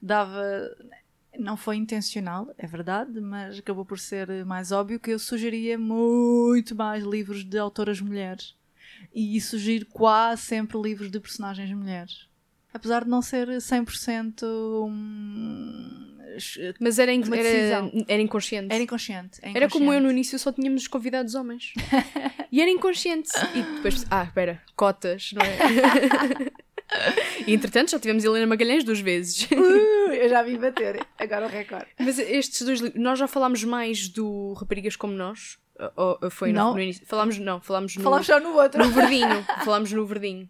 [0.03, 0.43] dava
[1.37, 6.77] não foi intencional, é verdade, mas acabou por ser mais óbvio que eu sugeria muito
[6.77, 8.55] mais livros de autoras mulheres
[9.13, 12.29] e surgir quase sempre livros de personagens mulheres.
[12.73, 16.15] Apesar de não ser 100% um,
[16.81, 18.73] mas era, era, era inconsciente.
[18.73, 19.39] Era inconsciente.
[19.43, 21.73] É era como eu no início só tínhamos convidados homens.
[22.51, 23.31] e era inconsciente.
[23.55, 26.53] E depois, ah, espera, cotas, não é?
[27.47, 29.49] e entretanto já tivemos Helena Magalhães duas vezes.
[29.51, 31.87] Uh, eu já vim bater, agora o recorde.
[31.99, 35.59] Mas estes dois livros, nós já falámos mais do Raparigas Como Nós,
[35.97, 36.75] Ou, ou foi no- Não.
[36.75, 37.05] no início?
[37.07, 38.79] Falámos, não, falámos no, Falámos já no outro.
[38.85, 39.43] no verdinho.
[39.65, 40.49] falámos no verdinho.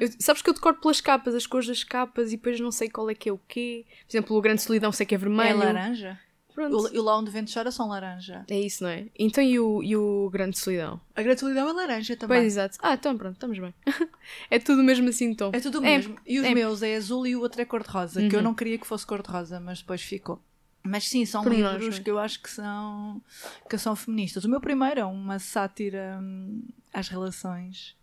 [0.00, 2.88] Eu- sabes que eu decoro pelas capas, as cores das capas e depois não sei
[2.88, 3.84] qual é que é o quê.
[4.06, 5.58] Por exemplo, o Grande Solidão sei que é É vermelho.
[5.58, 6.18] laranja.
[6.54, 6.74] Pronto.
[6.74, 8.42] O, e lá onde o vento chora são laranja.
[8.50, 9.06] É isso, não é?
[9.18, 10.98] Então e o, e o Grande Solidão?
[11.14, 12.38] A gratuidade é laranja também.
[12.38, 12.78] Pois, exato.
[12.80, 13.74] Ah, então pronto, estamos bem.
[14.50, 15.50] é tudo mesmo assim tom.
[15.52, 16.16] É tudo o É, mesmo.
[16.26, 16.54] e os é.
[16.54, 18.44] meus é azul e o outro é cor-de-rosa, que eu Uhum.
[18.44, 20.40] não queria que fosse cor-de-rosa, mas depois ficou.
[20.86, 23.22] Mas sim, são livros que eu acho que são,
[23.68, 24.44] que são feministas.
[24.44, 27.96] O meu primeiro é uma sátira hum, às relações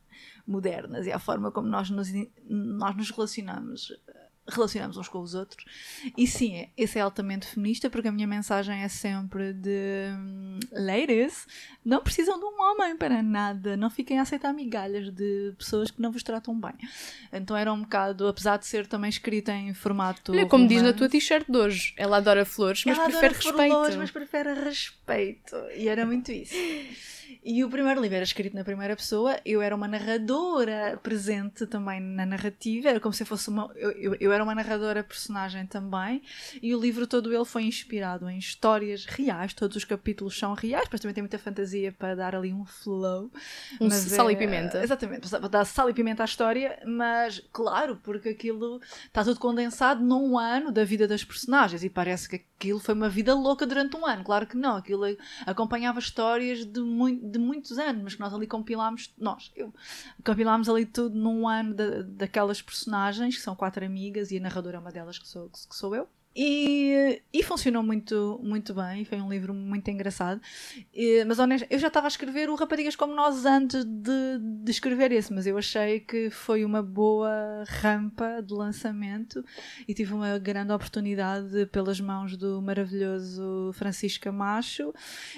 [0.46, 2.10] modernas e à forma como nós nos,
[2.48, 3.92] nós nos relacionamos
[4.48, 5.64] relacionamos uns com os outros
[6.18, 10.60] e sim, é- esse é altamente feminista porque a minha mensagem é sempre de hum,
[10.72, 11.48] ladies,
[11.84, 16.02] não precisam de um homem para nada, não fiquem a aceitar migalhas de pessoas que
[16.02, 16.74] não vos tratam bem
[17.32, 20.90] então era um bocado, apesar de ser também escrita em formato Olha, como diz na
[20.90, 21.94] romance, tua t-shirt de hoje.
[21.98, 23.72] Ela adora flores, mas ela prefere adora respeito.
[23.74, 25.56] flores, mas prefere respeito.
[25.76, 26.54] E era muito isso.
[27.44, 32.00] E o primeiro livro era escrito na primeira pessoa, eu era uma narradora presente também
[32.00, 33.72] na narrativa, era como se eu fosse uma.
[33.76, 36.22] Eu, eu, eu era uma narradora personagem também,
[36.62, 40.88] e o livro todo ele foi inspirado em histórias reais, todos os capítulos são reais,
[40.92, 43.32] mas também tem muita fantasia para dar ali um flow.
[43.80, 44.84] Um Mas sal e é- pimenta.
[44.84, 50.04] Exatamente, para dar sal e pimenta à história, mas claro, porque aquilo está tudo condensado
[50.04, 53.96] num ano da vida das personagens e parece que aquilo foi uma vida louca durante
[53.96, 54.24] um ano.
[54.24, 55.04] Claro que não, aquilo
[55.46, 59.74] acompanhava histórias de, mui- de muitos anos, mas que nós ali compilámos, nós, eu,
[60.26, 64.78] compilámos ali tudo num ano da- daquelas personagens, que são quatro amigas e a narradora
[64.78, 66.08] é uma delas que sou, que sou eu.
[66.36, 70.42] E, e funcionou muito, muito bem, foi um livro muito engraçado.
[70.94, 74.72] E- mas honest, eu já estava a escrever o Raparigas como Nós antes de, de
[74.72, 79.46] escrever esse, mas eu achei que foi uma boa rampa de lançamento
[79.88, 84.92] e tive uma grande oportunidade pelas mãos do maravilhoso Francisco Camacho,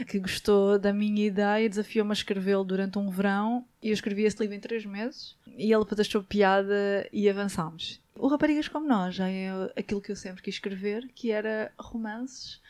[0.07, 3.65] que gostou da minha ideia e desafiou-me a escrevê-lo durante um verão.
[3.83, 8.04] E eu escrevi esse livro em três meses e ele achou piada e avançámos.
[8.17, 12.61] O Raparigas como Nós já é aquilo que eu sempre quis escrever, que era romances.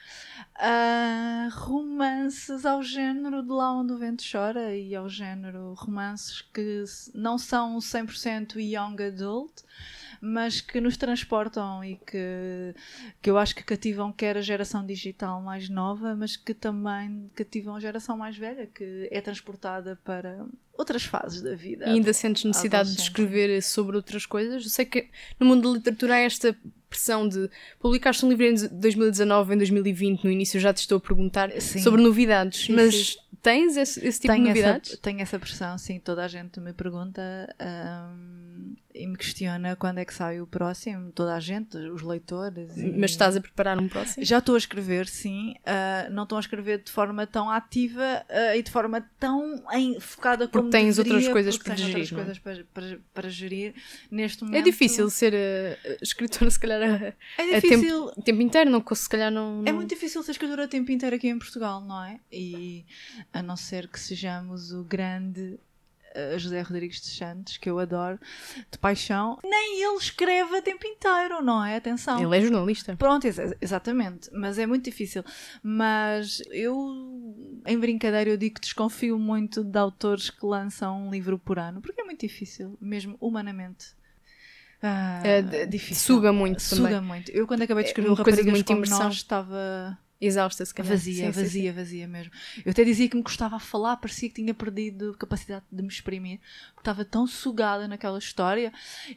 [0.55, 6.84] Ah, romances ao género de Lá Onde o Vento Chora e ao género romances que
[7.13, 9.62] não são 100% young adult,
[10.25, 12.73] mas que nos transportam e que,
[13.21, 17.75] que eu acho que cativam quer a geração digital mais nova, mas que também cativam
[17.75, 21.85] a geração mais velha, que é transportada para outras fases da vida.
[21.85, 24.63] E ainda sentes necessidade de escrever sobre outras coisas?
[24.63, 25.09] Eu sei que
[25.39, 26.55] no mundo da literatura há esta
[26.89, 31.01] pressão de publicaste um livro em 2019, em 2020, no início já te estou a
[31.01, 31.79] perguntar Sim.
[31.79, 33.19] sobre novidades, Sim, mas sim.
[33.43, 34.91] tens esse, esse tipo de tenho novidades?
[34.93, 35.99] essa, tenho essa pressão, sim.
[35.99, 37.21] Toda a gente me pergunta
[37.59, 41.12] ahm, e me questiona quando é que sai o próximo.
[41.12, 42.77] Toda a gente, os leitores.
[42.77, 44.23] e- Mas estás a preparar um próximo?
[44.25, 45.53] Já estou a escrever, sim.
[45.65, 49.99] Ah, não estou a escrever de forma tão ativa ah, e de forma tão em-
[49.99, 52.21] focada como tens outras deveria, coisas porque para gerir, não é?
[52.21, 52.39] outras coisas
[52.73, 53.73] para, para, para gerir
[54.10, 54.60] neste momento.
[54.60, 57.05] É difícil ser uh, escritora, se calhar, a,
[57.41, 58.08] É a difícil.
[58.08, 59.62] tempo, tempo inteiro, não, se calhar não...
[59.65, 62.19] É não- muito difícil ser escritora a tempo inteiro aqui em Portugal, não é?
[62.31, 62.86] E
[63.34, 65.60] a não ser que sejamos o grande
[66.15, 68.19] eh, José Rodrigues de Santos, que eu adoro,
[68.71, 71.75] de paixão, nem ele escreve a tempo inteiro, não é?
[71.75, 72.19] Atenção.
[72.21, 72.95] Ele é jornalista.
[72.95, 75.23] Pronto, exa- exatamente, mas é muito difícil.
[75.62, 76.75] Mas eu,
[77.65, 81.82] em brincadeira, eu digo que desconfio muito de autores que lançam um livro por ano,
[81.82, 83.88] porque é muito difícil, mesmo humanamente.
[84.82, 86.15] Ah, É, difícil.
[86.15, 87.01] suga muito Suga também.
[87.01, 87.32] muito.
[87.32, 88.99] Eu, quando acabei de É escrever uma o Raparigas como imersão.
[89.06, 90.91] nós, estava Exausta, se calhar.
[90.91, 92.32] vazia, Sim, sim, vazia, vazia mesmo.
[92.65, 95.89] Eu até dizia que me custava a falar, parecia que tinha perdido capacidade de me
[95.89, 98.71] exprimir, porque estava tão sugada naquela história.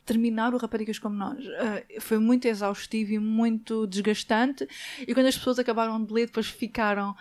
[0.04, 4.68] Terminar o Raparigas como nós ah, foi muito exaustivo e muito desgastante.
[5.00, 7.16] E quando as pessoas acabaram de ler, depois ficaram.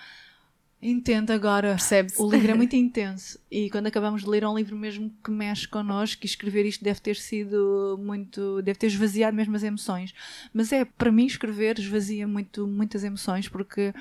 [0.81, 1.69] Entendo agora.
[1.69, 2.21] Percebe-se.
[2.21, 5.31] O livro é muito intenso e quando acabamos de ler é um livro mesmo que
[5.31, 10.13] mexe connosco e escrever isto deve ter sido muito, deve ter esvaziado mesmo as emoções.
[10.53, 13.91] Mas é, para mim escrever esvazia muito, muitas emoções porque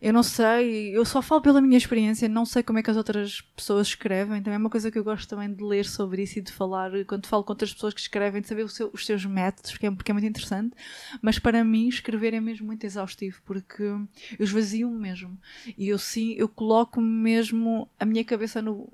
[0.00, 2.96] eu não sei, eu só falo pela minha experiência, não sei como é que as
[2.96, 4.42] outras pessoas escrevem.
[4.42, 6.90] Também é uma coisa que eu gosto também de ler sobre isso e de falar,
[7.06, 9.90] quando falo com outras pessoas que escrevem, de saber seu- os seus métodos, porque é,
[9.90, 10.74] porque é muito interessante.
[11.22, 14.06] Mas para mim, escrever é mesmo muito exaustivo, porque eu
[14.38, 15.38] esvazio-me mesmo.
[15.76, 18.92] E eu sim, eu coloco mesmo a minha cabeça no,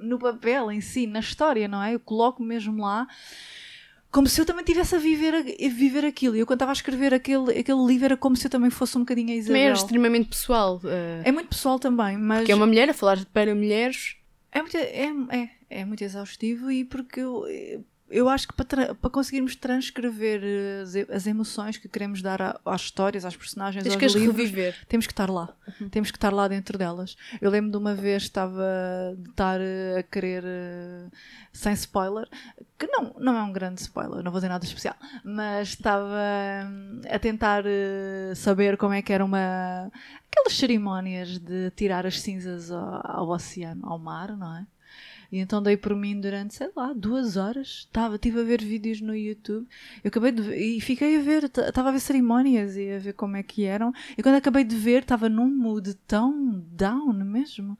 [0.00, 1.94] no papel em si, na história, não é?
[1.94, 3.06] Eu coloco mesmo lá
[4.10, 6.34] como se eu também estivesse a viver, a, viver aquilo.
[6.36, 8.96] E eu quando estava a escrever aquele, aquele livro era como se eu também fosse
[8.96, 9.70] um bocadinho a Isabel.
[9.70, 10.76] é extremamente pessoal.
[10.84, 14.16] uh, É muito pessoal também, mas Porque é uma mulher a falar para mulheres.
[14.50, 17.80] é muito, é, é, é muito exaustivo e porque eu, eh,
[18.10, 22.40] eu acho que para, para conseguirmos transcrever eh, as, e- as emoções que queremos dar
[22.40, 24.74] a- às histórias, às personagens, Tens aos que as livros, reviver.
[24.88, 25.48] temos que estar lá.
[25.90, 27.16] Temos que estar lá dentro delas.
[27.40, 28.64] Eu lembro de uma vez estava
[29.16, 31.06] de estar eh, a querer, eh,
[31.52, 32.28] sem spoiler,
[32.78, 34.94] que não, não é um grande spoiler, não vou dizer nada especial,
[35.24, 36.16] mas estava
[36.66, 39.90] hum, a tentar eh, saber como é que era uma.
[40.30, 44.66] aquelas cerimónias de tirar as cinzas ao, ao oceano, ao mar, não é?
[45.30, 47.86] E então dei por mim durante, sei lá, duas horas.
[47.86, 49.66] Estava, estive a ver vídeos no YouTube.
[50.02, 53.12] Eu acabei de ver, e fiquei a ver, estava a ver cerimónias e a ver
[53.12, 53.92] como é que eram.
[54.16, 57.78] E quando acabei de ver, estava num mood tão down mesmo.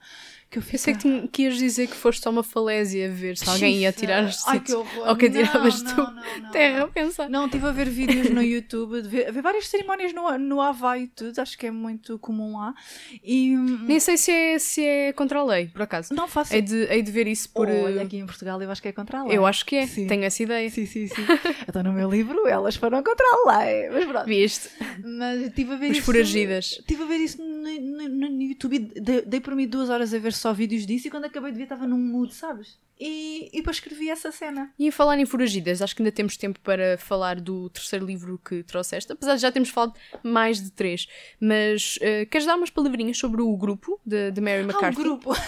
[0.50, 3.46] Que eu Pensei que, tinha- que ias dizer que foste a uma falésia ver se
[3.50, 5.08] alguém ia tirar as Ai, que horror.
[5.08, 6.00] Ou que Não, atiravas não, tu.
[6.00, 6.50] não, não.
[6.50, 7.28] Terra, pensa.
[7.28, 10.60] Não, estive a ver vídeos no YouTube, de ver, a ver várias cerimónias no, no
[10.62, 12.74] Havaí e tudo, acho que é muito comum lá.
[13.22, 16.14] E hum, Nem sei se é, se é contra a lei, por acaso.
[16.14, 16.54] não faço.
[16.54, 17.68] Hei de, de ver isso por.
[17.68, 19.36] Olha, eh, aqui em Portugal eu acho que é contra a lei.
[19.36, 20.06] eu acho que é, Sim.
[20.06, 20.70] tenho essa ideia.
[20.70, 21.22] Sim, sim, sim.
[21.68, 23.90] então no meu livro elas foram contra a lei.
[23.90, 24.24] Mas pronto.
[24.26, 24.70] Viste?
[25.04, 26.06] Mas estive a ver Os isso.
[26.06, 26.76] foragidas.
[26.80, 27.48] Estive a ver isso no,
[27.80, 30.86] no- no- no YouTube e dei, dei por mim duas horas a ver só vídeos
[30.86, 32.78] disso e quando acabei de ver estava num mood, sabes?
[33.00, 34.72] E, e depois escrevi essa cena.
[34.78, 38.38] E em falar em foragidas, acho que ainda temos tempo para falar do terceiro livro
[38.44, 41.06] que trouxeste, apesar de já termos falado mais de três.
[41.40, 45.02] Mas eh, queres dar umas palavrinhas sobre o grupo de, de Mary Ah, o McCarthy?
[45.02, 45.30] grupo.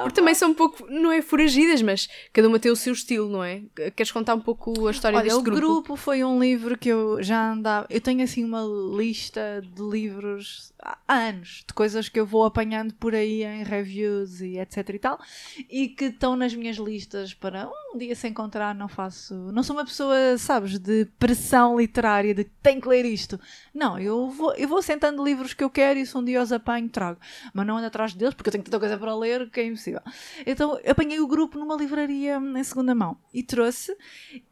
[0.00, 3.28] Porque também são um pouco, não é foragidas, mas cada uma tem o seu estilo,
[3.28, 3.62] não é?
[3.94, 5.60] Queres contar um pouco a história Olha, deste o grupo?
[5.60, 7.86] grupo foi um livro que eu já andava.
[7.90, 8.62] Eu tenho assim uma
[8.96, 14.40] lista de livros há anos, de coisas que eu vou apanhando por aí em reviews
[14.40, 15.20] e etc e tal,
[15.68, 18.74] e que estão nas minhas listas para um dia se encontrar.
[18.74, 19.34] Não faço.
[19.52, 23.38] Não sou uma pessoa, sabes, de pressão literária, de tenho que ler isto.
[23.74, 26.50] Não, eu vou, eu vou sentando livros que eu quero e se um dia os
[26.50, 27.20] apanho, trago.
[27.52, 30.00] Mas não ando atrás deles porque eu tenho tanta coisa para ler que é impossível.
[30.46, 33.96] Então apanhei o grupo numa livraria em segunda mão e trouxe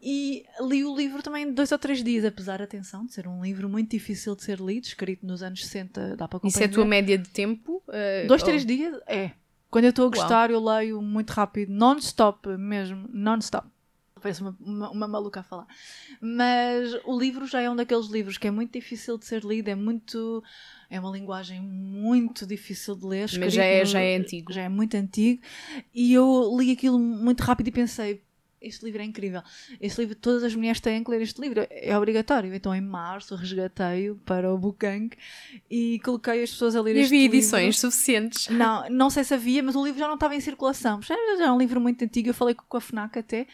[0.00, 3.68] e li o livro também dois ou três dias, apesar, atenção, de ser um livro
[3.68, 6.64] muito difícil de ser lido, escrito nos anos 60, dá para Isso compreender.
[6.64, 7.82] é a tua média de tempo?
[7.88, 9.00] eh, Dois, ou- três dias?
[9.06, 9.32] É.
[9.70, 13.68] Quando eu estou a gostar, eu leio muito rápido, non-stop mesmo, non-stop.
[14.20, 15.66] Parece uma, uma, uma maluca a falar.
[16.20, 19.68] Mas o livro já é um daqueles livros que é muito difícil de ser lido,
[19.68, 20.42] é muito.
[20.90, 23.30] É uma linguagem muito difícil de ler.
[23.38, 24.52] Mas já é, já é antigo.
[24.52, 25.40] já é muito antigo,
[25.94, 28.22] e eu li aquilo muito rápido e pensei.
[28.60, 29.42] Este livro é incrível.
[29.80, 32.54] Este livro, todas as mulheres têm que ler este livro, é obrigatório.
[32.54, 35.10] Então, em março, resgatei-o para o Booking
[35.70, 37.36] e coloquei as pessoas a ler E este havia livro.
[37.38, 38.48] edições suficientes.
[38.48, 41.00] Não, não sei se havia, mas o livro já não estava em circulação.
[41.00, 43.46] Já é um livro muito antigo, eu falei com a FNAC até,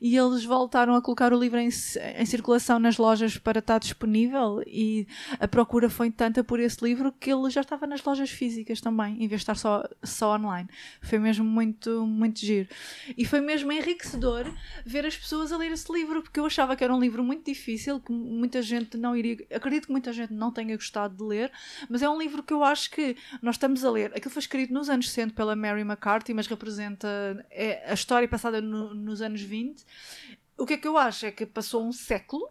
[0.00, 4.62] e eles voltaram a colocar o livro em, em circulação nas lojas para estar disponível
[4.66, 5.06] e
[5.38, 9.14] a procura foi tanta por esse livro que ele já estava nas lojas físicas também,
[9.22, 10.68] em vez de estar só, só online.
[11.02, 12.68] Foi mesmo muito, muito giro.
[13.16, 14.53] E foi mesmo enriquecedor
[14.84, 17.44] ver as pessoas a ler esse livro, porque eu achava que era um livro muito
[17.46, 19.36] difícil, que muita gente não iria.
[19.54, 21.52] Acredito que muita gente não tenha gostado de ler,
[21.88, 24.12] mas é um livro que eu acho que nós estamos a ler.
[24.14, 28.60] Aquilo foi escrito nos anos 60 pela Mary McCarthy, mas representa é, a história passada
[28.60, 29.84] no- nos anos 20.
[30.56, 31.26] O que é que eu acho?
[31.26, 32.48] É que passou um século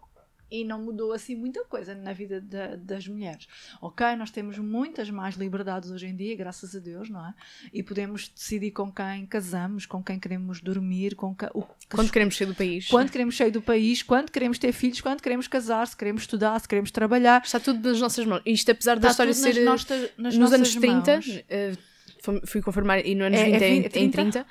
[0.56, 3.48] e não mudou assim muita coisa na vida da- das mulheres.
[3.82, 7.34] Ok, nós temos muitas mais liberdades hoje em dia, graças a Deus, não é?
[7.74, 12.12] E podemos decidir com quem casamos, com quem queremos dormir, com quem, o que Quando
[12.12, 12.88] queremos sair do país.
[12.88, 16.60] quando queremos sair do país, quando queremos ter filhos, quando queremos casar, se queremos estudar,
[16.60, 17.42] se queremos trabalhar.
[17.44, 18.44] Está tudo nas nossas mãos.
[18.46, 21.44] Isto, apesar da Está história ser nossas- nos anos nossas 30, mãos.
[21.50, 21.74] eh,
[22.46, 24.00] fui- confirmar, e nos anos É- é 20 em, vi- é 30?
[24.00, 24.46] em 30.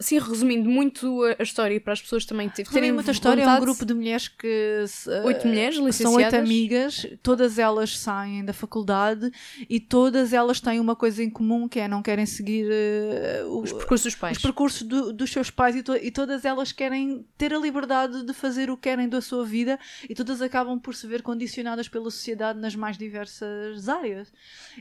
[0.00, 3.84] Assim, resumindo muito a, história para as pessoas também terem muita história, é um grupo
[3.84, 6.34] de mulheres que se- Oito mulheres que são oito licenciadas.
[6.48, 9.28] amigas, todas elas saem da faculdade
[9.68, 13.60] e todas elas têm uma coisa em comum que é não querem seguir eh, o-
[13.62, 14.36] Os percursos dos pais.
[14.36, 18.22] os percursos do- dos seus pais e, to- e todas elas querem ter a liberdade
[18.24, 21.88] de fazer o que querem da sua vida e todas acabam por se ver condicionadas
[21.88, 24.32] pela sociedade nas mais diversas áreas.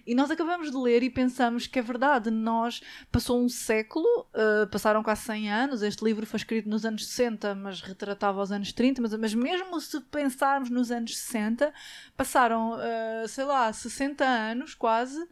[0.06, 4.68] E nós acabamos de ler e pensamos que é verdade, nós passou um século, uh,
[4.70, 8.74] passaram quase 100 anos, este livro foi escrito nos anos 60, mas retratava os anos
[8.74, 11.74] 30, mas, mas mesmo se pensarmos nos anos 60,
[12.18, 15.26] passaram, uh, sei lá, 60 anos quase,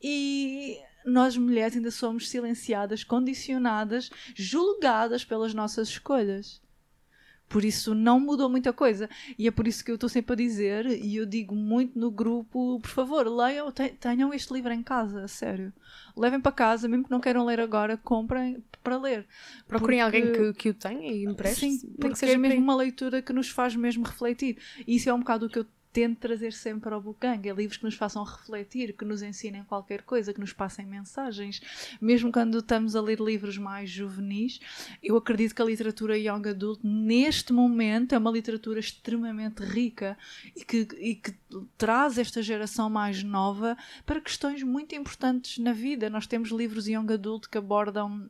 [0.00, 6.62] e nós mulheres ainda somos silenciadas, condicionadas, julgadas pelas nossas escolhas.
[7.48, 9.08] Por isso não mudou muita coisa.
[9.38, 12.10] E é por isso que eu estou sempre a dizer, e eu digo muito no
[12.10, 15.72] grupo, por favor, leiam, te- tenham este livro em casa, sério.
[16.16, 19.26] Levem para casa, mesmo que não queiram ler agora, comprem para ler.
[19.66, 21.60] Procurem Porque- alguém que, que o tenha e empreste.
[21.60, 24.56] Sim, que porque seja é mesmo uma leitura que nos faz mesmo refletir.
[24.86, 25.66] E isso é um bocado o que eu
[25.96, 27.48] tento trazer sempre ao Bukang.
[27.48, 31.62] É livros que nos façam refletir, que nos ensinem qualquer coisa, que nos passem mensagens.
[31.98, 34.60] Mesmo quando estamos a ler livros mais juvenis,
[35.02, 40.18] eu acredito que a literatura young adult, neste momento, é uma literatura extremamente rica
[40.54, 41.34] e que, e que
[41.78, 43.74] traz esta geração mais nova
[44.04, 46.10] para questões muito importantes na vida.
[46.10, 48.28] Nós temos livros young adult que abordam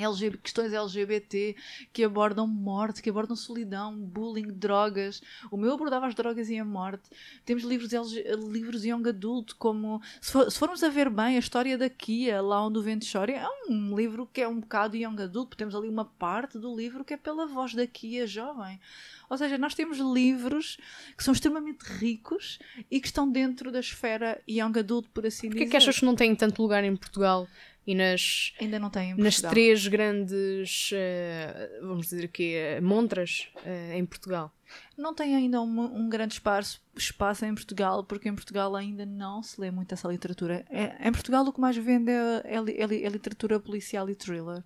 [0.00, 1.56] LGBT, questões LGBT
[1.92, 5.20] que abordam morte, que abordam solidão, bullying, drogas.
[5.50, 7.10] O meu abordava as drogas e a morte.
[7.44, 11.38] Temos livros, LG, livros young adult, como se, for, se, formos a ver bem a
[11.38, 14.96] história da Kia, lá onde o vento chora, é um livro que é um bocado
[14.96, 15.54] young adult.
[15.56, 18.80] Temos ali uma parte do livro que é pela voz da Kia jovem.
[19.28, 20.78] Ou seja, nós temos livros
[21.16, 22.58] que são extremamente ricos
[22.90, 25.66] e que estão dentro da esfera young adult, por assim Porquê dizer.
[25.66, 27.46] Porquê que achas que não têm tanto lugar em Portugal
[27.88, 33.94] e nas, Ainda não tem nas três grandes, uh, vamos dizer aqui, uh, montras uh,
[33.94, 34.54] em Portugal?
[34.94, 39.42] Não tem ainda um, um, grande espaço, espaço em Portugal, porque em Portugal ainda não
[39.42, 40.66] se lê muito essa literatura.
[40.68, 44.62] É, em Portugal o que mais vende é, é, é, é literatura policial e thriller.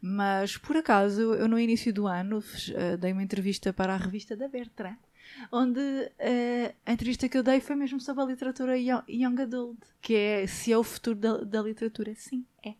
[0.00, 4.34] Mas, por acaso, eu no início do ano uh, dei uma entrevista para a revista
[4.34, 4.96] da Bertrand,
[5.52, 10.14] onde uh, a entrevista que eu dei foi mesmo sobre a literatura Young Adult, que
[10.14, 12.14] é se é o futuro da, da literatura.
[12.14, 12.74] Sim, é.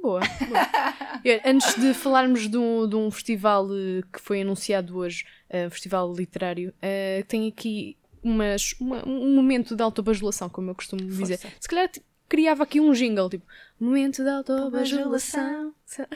[0.00, 1.40] Boa, boa.
[1.46, 6.12] Antes de falarmos de um, de um festival eh, que foi anunciado hoje, uh, festival
[6.12, 11.36] literário, uh, tem aqui umas, uma, um momento de autobajulação, como eu costumo Força.
[11.36, 11.52] dizer.
[11.58, 11.90] Se calhar
[12.28, 13.46] criava aqui um jingle, tipo,
[13.80, 15.72] momento da autobajulação.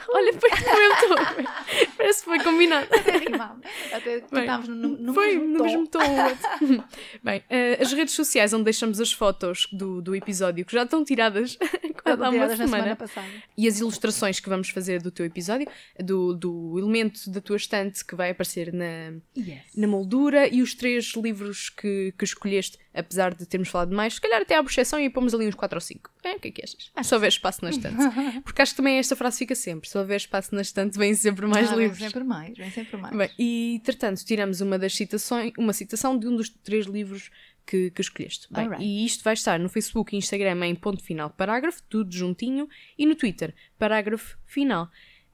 [0.09, 1.97] Olha, foi momento.
[1.97, 2.89] Parece que foi combinado.
[2.91, 3.61] Até rimava.
[3.93, 6.01] Até cantámos no, no foi, mesmo no mesmo tom.
[7.23, 11.05] Bem, uh, as redes sociais onde deixamos as fotos do, do episódio, que já estão
[11.05, 11.57] tiradas
[12.05, 13.29] há uma semana, semana passada.
[13.57, 15.69] e as ilustrações que vamos fazer do teu episódio,
[15.99, 19.63] do, do elemento da tua estante que vai aparecer na, yes.
[19.77, 24.21] na moldura e os três livros que, que escolheste, apesar de termos falado mais, se
[24.21, 26.11] calhar até à objeção e pomos ali uns 4 ou 5.
[26.25, 26.91] É, o que é que achas?
[27.03, 27.97] Se houver espaço na estante.
[28.45, 29.89] Porque acho que também esta frase fica sempre.
[29.89, 31.99] Se houver espaço na estante, vem sempre mais ah, livros.
[31.99, 33.17] Vem sempre mais, vem sempre mais.
[33.17, 37.31] Bem, e, entretanto, tiramos uma das citações, uma citação de um dos três livros
[37.69, 38.49] que, que escolheste.
[38.51, 38.83] Bem, right.
[38.83, 43.05] E isto vai estar no Facebook e Instagram em ponto final parágrafo, tudo juntinho, e
[43.05, 44.87] no Twitter, parágrafo final.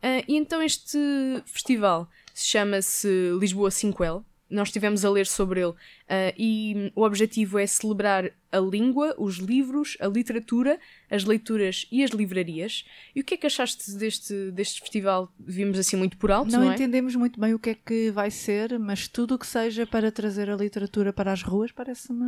[0.02, 0.98] Uh, e então este
[1.46, 3.08] festival chama-se
[3.38, 4.24] Lisboa 5L.
[4.50, 9.38] Nós estivemos a ler sobre ele uh, e o objetivo é celebrar a língua, os
[9.38, 10.78] livros, a literatura,
[11.10, 12.84] as leituras e as livrarias.
[13.12, 15.32] E o que é que achaste deste, deste festival?
[15.40, 16.74] Vimos assim muito por alto, não, não é?
[16.74, 20.12] entendemos muito bem o que é que vai ser, mas tudo o que seja para
[20.12, 22.24] trazer a literatura para as ruas parece-me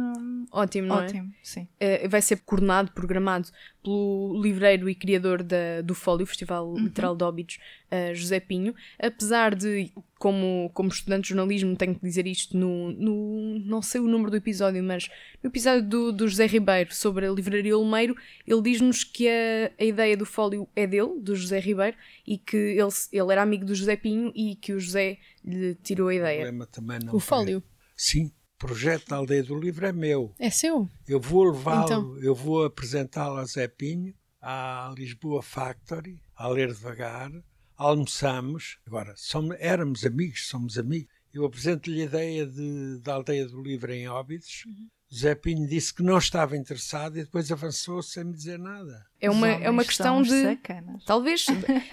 [0.51, 1.39] ótimo, não ótimo, é?
[1.43, 1.69] sim.
[1.81, 3.49] Uh, vai ser coordenado, programado
[3.85, 6.85] pelo livreiro e criador da, do Fólio, Festival Uhum.
[6.85, 7.59] Literal de Óbidos,
[7.91, 8.75] uh, José Pinho.
[8.99, 13.59] Apesar de, como, como estudante de jornalismo, tenho que dizer isto no, no.
[13.67, 15.09] Não sei o número do episódio, mas
[15.43, 19.85] no episódio do, do José Ribeiro sobre a livraria Olmeiro, ele diz-nos que a, a
[19.85, 21.97] ideia do Fólio é dele, do José Ribeiro,
[22.27, 26.09] e que ele, ele era amigo do José Pinho e que o José lhe tirou
[26.09, 26.53] a ideia.
[26.53, 27.63] O, também não o Fólio?
[27.97, 30.35] Sim, o projeto da Aldeia do Livro é meu.
[30.39, 30.89] É seu?
[31.07, 32.19] Eu vou levá-lo, Então.
[32.23, 37.31] eu vou apresentá-lo a Zé Pinho, à Lisboa Factory, a ler devagar,
[37.77, 41.15] almoçamos, agora somos, éramos amigos, somos amigos.
[41.35, 44.65] Eu apresento-lhe a ideia de, da Aldeia do Livro em Óbidos.
[44.67, 44.89] Uhum.
[45.15, 49.07] Zé Pinho disse que não estava interessado e depois avançou sem me dizer nada.
[49.21, 50.43] É uma, é uma questão de.
[50.43, 51.05] Sacanas.
[51.05, 51.47] Talvez.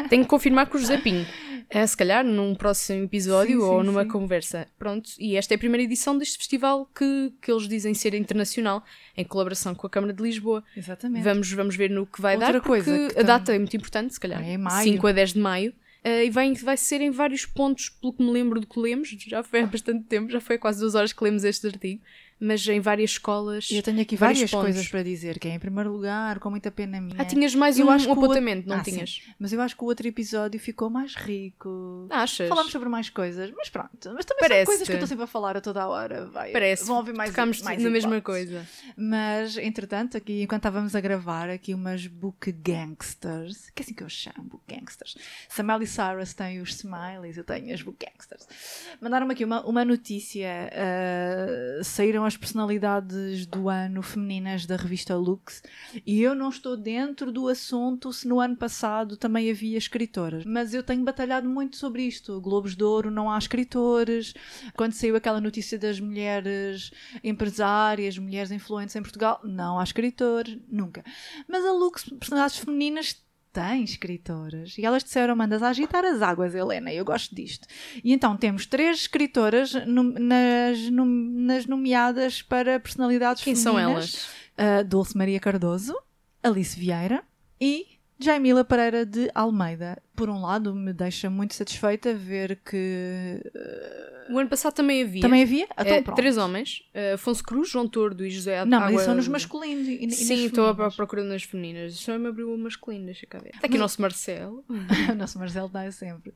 [0.09, 1.25] Tenho que confirmar com o José Pinho.
[1.69, 4.09] É, se calhar num próximo episódio Sim, ou sim, numa sim.
[4.09, 4.67] conversa.
[4.79, 5.11] Pronto.
[5.19, 8.84] E esta é a primeira edição deste festival que, que eles dizem ser internacional,
[9.15, 10.63] em colaboração com a Câmara de Lisboa.
[10.75, 11.23] Exatamente.
[11.23, 13.77] Vamos, vamos ver no que vai Outra dar, porque coisa a data também- é muito
[13.77, 14.41] importante, se calhar.
[14.43, 14.91] É em maio.
[14.91, 15.73] 5 a 10 de maio.
[16.04, 19.10] Eh, e vai, vai ser em vários pontos, pelo que me lembro do que lemos,
[19.10, 22.01] já foi há bastante tempo, já foi há quase duas horas que lemos este artigo,
[22.39, 23.69] mas em várias escolas.
[23.71, 24.65] E eu tenho aqui várias pontos.
[24.65, 27.15] coisas para dizer, que é em primeiro lugar, com muita pena minha.
[27.19, 28.91] Ah, tinhas mais Eu um, acho um que o outro- apontamento, não Ah, sim.
[28.91, 29.21] tinhas?
[29.39, 32.07] Mas eu acho que o outro episódio ficou mais rico.
[32.09, 32.49] Achas?
[32.49, 34.11] Falámos sobre mais coisas, mas pronto.
[34.13, 34.65] Mas também Parece-te.
[34.65, 36.25] são coisas que eu estou sempre a falar a toda a hora.
[36.27, 36.86] Vai, Parece.
[36.86, 38.65] Vão ouvir mais Tocámos mais na mesma coisa.
[38.97, 44.03] Mas, entretanto, aqui, enquanto estávamos a gravar, aqui umas book gangsters, que é assim que
[44.03, 45.15] eu chamo, book gangsters.
[45.49, 48.47] Se a Miley Cyrus tem os smileys, eu tenho as book gangsters.
[49.01, 50.69] Mandaram-me aqui uma, uma notícia.
[50.73, 55.61] uh, saíram as personalidades do ano femininas da revista Lux
[56.05, 60.45] e eu não estou dentro do assunto se no ano passado também havia escritoras.
[60.45, 62.39] Mas eu tenho batalhado muito sobre isto.
[62.41, 64.34] Globos de Ouro não há escritores.
[64.76, 66.91] Quando saiu aquela notícia das mulheres
[67.24, 71.03] empresárias, mulheres influentes em Portugal, não há escritores, nunca.
[71.47, 73.24] Mas a Lux, personalidades femininas,
[73.54, 74.76] tem escritoras.
[74.78, 77.68] E elas disseram: mandas a agitar as águas, Helena, eu gosto disto.
[78.04, 83.84] E então temos três escritoras no, nas, no, nas nomeadas para personalidades Quem femininas.
[84.12, 84.28] são
[84.60, 84.82] elas?
[84.82, 85.95] Uh, Dulce Maria Cardoso,
[86.41, 87.24] Alice Vieira
[87.62, 87.93] e
[88.24, 90.01] Jaimila Pereira de Almeida.
[90.15, 93.41] Por um lado, me deixa muito satisfeita ver que
[94.30, 95.21] O ano passado também havia.
[95.21, 95.65] também havia.
[95.71, 96.15] Então, eh, pronto.
[96.15, 99.88] três homens: eh, Afonso Cruz, João Tordo e José Não, mas Água- são nos masculinos.
[99.88, 101.95] E, e Sim, estou à procura nas femininas.
[101.95, 103.49] Só me abriu o masculino, deixa cá ver.
[103.55, 104.63] Está aqui Mas- o nosso Marcelo.
[105.11, 106.32] o nosso Marcelo dá sempre.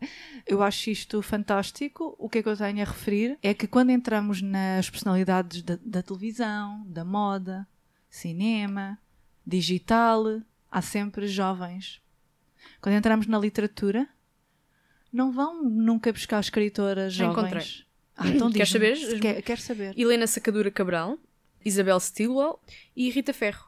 [0.45, 2.15] Eu acho isto fantástico.
[2.17, 5.77] O que é que eu tenho a referir é que quando entramos nas personalidades da,
[5.85, 7.67] da televisão, da moda,
[8.09, 8.97] cinema,
[9.45, 10.41] digital,
[10.72, 12.01] há sempre jovens.
[12.82, 14.07] Quando entramos na literatura,
[15.11, 17.39] não vão nunca buscar escritoras Já jovens.
[17.39, 17.88] encontrei.
[18.15, 19.20] Ah, então Queres saber?
[19.20, 19.93] Quer, quero saber.
[19.97, 21.18] Helena Sacadura Cabral,
[21.63, 22.59] Isabel Stilwell
[22.95, 23.68] e Rita Ferro.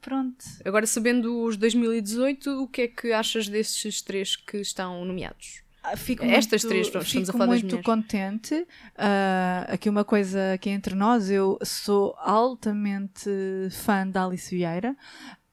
[0.00, 0.44] Pronto.
[0.64, 5.62] Agora, sabendo os 2018, o que é que achas desses três que estão nomeados?
[5.82, 8.66] Ah, Fico Estas muito, três, pronto, estamos a falar muito contente.
[8.96, 13.28] Ah, aqui uma coisa aqui entre nós, eu sou altamente
[13.70, 14.96] fã da Alice Vieira.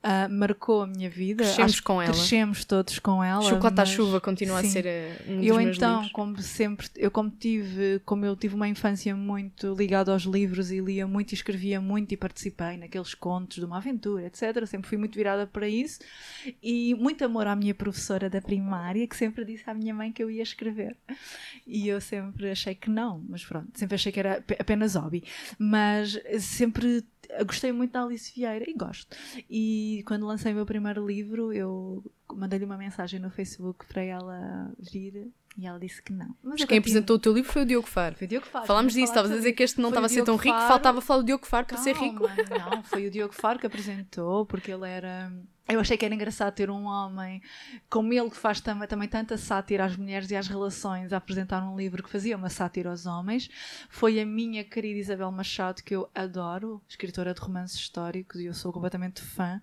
[0.04, 1.44] Ah, marcou a minha vida.
[1.44, 2.12] Crescemos Acho com ela.
[2.12, 3.44] Crescemos todos com ela.
[3.44, 4.70] Chocolate à mas- chuva continua a sim.
[4.72, 6.12] ser eh, um dos eu então, livros.
[6.12, 10.80] como sempre, eu como tive, como eu tive uma infância muito ligada aos livros e
[10.80, 14.66] lia muito e escrevia muito e participei naqueles contos de uma aventura, etc.
[14.66, 16.00] Sempre fui muito virada para isso
[16.64, 20.24] e muito amor à minha professora da primária que sempre disse à minha mãe que
[20.24, 20.98] eu ia escrever.
[21.68, 25.24] E eu sempre achei que não, mas pronto, sempre achei que era ap- apenas hobby.
[25.60, 27.04] Mas sempre
[27.46, 29.16] gostei muito da Alice Vieira e gosto.
[29.50, 32.04] E quando lancei o meu primeiro livro, eu
[32.34, 36.36] mandei-lhe uma mensagem no Facebook para ela vir e ela disse que não.
[36.42, 38.16] Mas Mas quem apresentou o teu livro foi o Diogo Faro.
[38.16, 38.66] Foi o Diogo Faro.
[38.66, 40.68] Falámos disso, estavas a dizer que este não estava a ser tão Diogo rico, Faro.
[40.68, 42.26] faltava falar do Diogo Faro para ser rico.
[42.28, 45.32] Calma, Não, foi o Diogo Faro que apresentou, porque ele era.
[45.68, 47.42] Eu achei que era engraçado ter um homem
[47.90, 51.64] como ele que faz também, também tanta sátira às mulheres e às relações a apresentar
[51.64, 53.50] um livro que fazia uma sátira aos homens.
[53.90, 58.54] Foi a minha querida Isabel Machado, que eu adoro, escritora de romances históricos, e eu
[58.54, 59.62] sou completamente fã.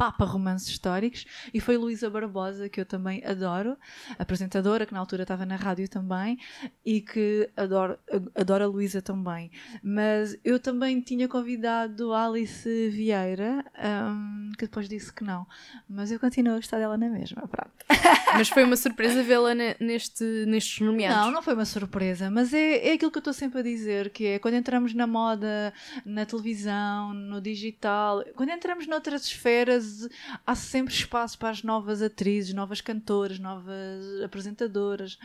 [0.00, 3.76] Papa romances históricos e foi Luísa Barbosa que eu também adoro,
[4.18, 6.38] apresentadora que na altura estava na rádio também
[6.82, 7.98] e que adoro,
[8.34, 9.50] adoro a Luísa também.
[9.82, 15.46] Mas eu também tinha convidado Alice Vieira, hum, que depois disse que não.
[15.86, 17.46] Mas eu continuo a gostar dela na mesma.
[17.46, 17.70] Pronto.
[18.36, 21.26] Mas foi uma surpresa vê-la ne- neste, nestes nomeados.
[21.26, 24.10] Não, não foi uma surpresa, mas é, é aquilo que eu estou sempre a dizer,
[24.10, 25.72] que é quando entramos na moda,
[26.04, 30.08] na televisão, no digital, quando entramos noutras esferas,
[30.46, 35.18] há sempre espaço para as novas atrizes, novas cantoras, novas apresentadoras.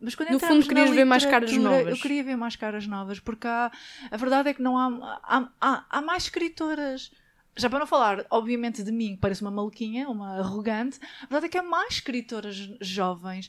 [0.00, 1.86] Mas quando No fundo, querias ver mais caras novas.
[1.88, 3.70] Eu queria ver mais caras novas, porque há,
[4.10, 7.10] a verdade é que não há, há, há, há mais escritoras.
[7.56, 11.46] Já para não falar, obviamente, de mim, que parece uma maluquinha, uma arrogante, a verdade
[11.46, 13.48] é que há mais escritoras jovens.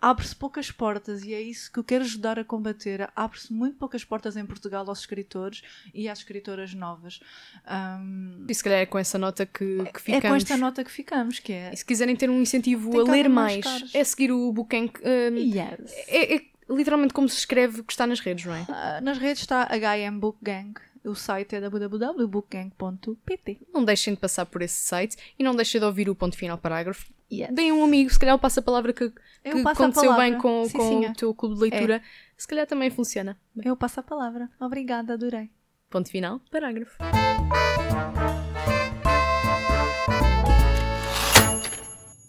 [0.00, 3.10] Abre-se poucas portas e é isso que eu quero ajudar a combater.
[3.16, 5.60] Abre-se muito poucas portas em Portugal aos escritores
[5.92, 7.18] e às escritoras novas.
[7.66, 10.24] Ahm, E se calhar é com essa nota que, que ficamos.
[10.24, 11.70] é com esta nota que ficamos, que é.
[11.72, 14.84] E se quiserem ter um incentivo Tem a ler mais é seguir o Booking.
[15.04, 15.92] hum, Yes.
[16.06, 18.66] é, é literalmente como se escreve que está nas redes, não é?
[18.68, 20.74] Ah, nas redes está HM Book Gang.
[21.08, 23.60] O site é www.bookgang.pt.
[23.72, 26.58] Não deixem de passar por esse site e não deixem de ouvir o ponto final
[26.58, 27.10] parágrafo.
[27.32, 27.50] Yes.
[27.50, 30.30] Deem um amigo, se calhar eu passo a palavra que, que aconteceu palavra.
[30.30, 31.10] bem com, Sim, com sim, é.
[31.10, 32.02] o teu clube de leitura.
[32.36, 33.38] Se calhar também funciona.
[33.64, 34.50] Eu passo a palavra.
[34.60, 35.48] Obrigada, adorei.
[35.88, 36.98] Ponto final, parágrafo.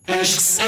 [0.08, 0.62] Acho que se.